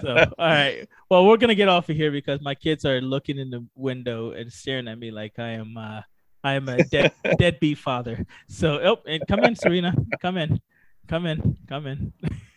so 0.00 0.32
all 0.38 0.48
right 0.48 0.88
well 1.10 1.26
we're 1.26 1.36
gonna 1.36 1.54
get 1.54 1.68
off 1.68 1.88
of 1.88 1.96
here 1.96 2.10
because 2.10 2.40
my 2.40 2.54
kids 2.54 2.84
are 2.84 3.00
looking 3.00 3.38
in 3.38 3.50
the 3.50 3.64
window 3.74 4.32
and 4.32 4.52
staring 4.52 4.88
at 4.88 4.98
me 4.98 5.10
like 5.10 5.38
i 5.38 5.50
am 5.50 5.76
uh 5.76 6.00
i 6.46 6.52
am 6.54 6.68
a 6.68 6.76
dead 6.84 7.12
deadbeat 7.38 7.78
father 7.78 8.16
so 8.48 8.68
oh 8.88 8.98
and 9.12 9.22
come 9.26 9.42
in 9.48 9.54
serena 9.56 9.92
come 10.24 10.36
in 10.36 10.60
come 11.08 11.26
in 11.26 11.56
come 11.68 11.86
in 11.86 12.12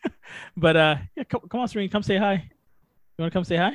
but 0.58 0.75
uh 0.78 0.95
yeah, 1.15 1.23
come, 1.32 1.41
come 1.49 1.62
on 1.62 1.67
serena 1.67 1.89
come 1.89 2.04
say 2.04 2.17
hi 2.17 2.34
you 3.13 3.19
want 3.23 3.32
to 3.32 3.36
come 3.38 3.43
say 3.43 3.58
hi 3.58 3.73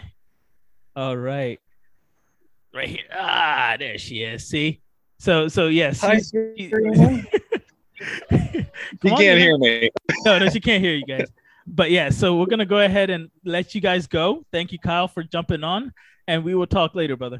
all 0.96 1.16
right 1.16 1.58
right 2.72 2.88
here 2.88 3.08
ah 3.12 3.76
there 3.78 3.98
she 3.98 4.22
is 4.22 4.46
see 4.46 4.80
so 5.18 5.48
so 5.48 5.66
yes 5.68 6.00
Hi, 6.00 6.14
she's- 6.20 6.30
Serena. 6.30 7.22
He 8.00 9.08
can't 9.08 9.20
Nina. 9.20 9.36
hear 9.44 9.56
me. 9.58 9.88
no, 10.26 10.38
no, 10.38 10.48
she 10.50 10.60
can't 10.60 10.82
hear 10.82 10.94
you 10.94 11.06
guys. 11.06 11.28
But 11.66 11.90
yeah, 11.90 12.10
so 12.10 12.36
we're 12.36 12.46
gonna 12.54 12.66
go 12.66 12.80
ahead 12.80 13.08
and 13.08 13.30
let 13.44 13.74
you 13.74 13.80
guys 13.80 14.06
go. 14.08 14.44
Thank 14.52 14.72
you, 14.72 14.78
Kyle, 14.78 15.06
for 15.08 15.22
jumping 15.22 15.62
on, 15.64 15.92
and 16.26 16.44
we 16.44 16.54
will 16.54 16.66
talk 16.66 16.94
later, 16.94 17.16
brother. 17.16 17.38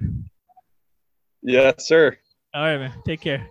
Yes, 1.43 1.87
sir. 1.87 2.17
All 2.55 2.62
right, 2.62 2.79
man. 2.79 2.93
Take 3.05 3.21
care. 3.21 3.47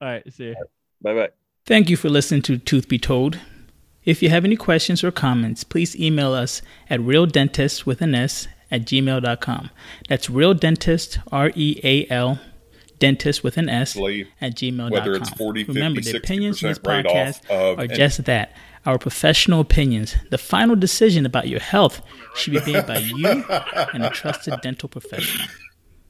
All 0.00 0.08
right, 0.08 0.32
see 0.32 0.44
you. 0.48 0.56
Bye 1.02 1.14
bye. 1.14 1.28
Thank 1.66 1.88
you 1.90 1.96
for 1.96 2.08
listening 2.08 2.42
to 2.42 2.58
Tooth 2.58 2.88
Be 2.88 2.98
Told. 2.98 3.38
If 4.04 4.22
you 4.22 4.30
have 4.30 4.44
any 4.44 4.56
questions 4.56 5.04
or 5.04 5.10
comments, 5.10 5.62
please 5.64 5.94
email 5.98 6.32
us 6.32 6.62
at 6.88 7.00
realdentist 7.00 7.86
with 7.86 8.00
an 8.00 8.14
S 8.14 8.48
at 8.70 8.82
gmail.com. 8.82 9.70
That's 10.08 10.30
real 10.30 10.54
dentist, 10.54 11.18
R 11.30 11.50
E 11.54 11.80
A 11.84 12.06
L, 12.10 12.38
dentist 12.98 13.44
with 13.44 13.56
an 13.58 13.68
S 13.68 13.92
Slave, 13.92 14.28
at 14.40 14.54
gmail.com. 14.56 14.90
whether 14.90 15.14
it's 15.14 15.30
40, 15.30 15.64
50, 15.64 15.72
Remember, 15.74 16.00
the 16.00 16.16
opinions 16.16 16.62
in 16.62 16.68
this 16.70 16.78
60% 16.78 16.86
write-off 16.86 17.42
podcast 17.42 17.50
of 17.50 17.78
are 17.78 17.82
any- 17.84 17.94
just 17.94 18.24
that 18.24 18.56
our 18.86 18.98
professional 18.98 19.60
opinions. 19.60 20.16
The 20.30 20.38
final 20.38 20.76
decision 20.76 21.26
about 21.26 21.48
your 21.48 21.60
health 21.60 22.00
should 22.34 22.54
be 22.54 22.72
made 22.72 22.86
by 22.86 22.98
you 22.98 23.26
and 23.92 24.02
a 24.04 24.10
trusted 24.10 24.54
dental 24.62 24.88
professional. 24.88 25.46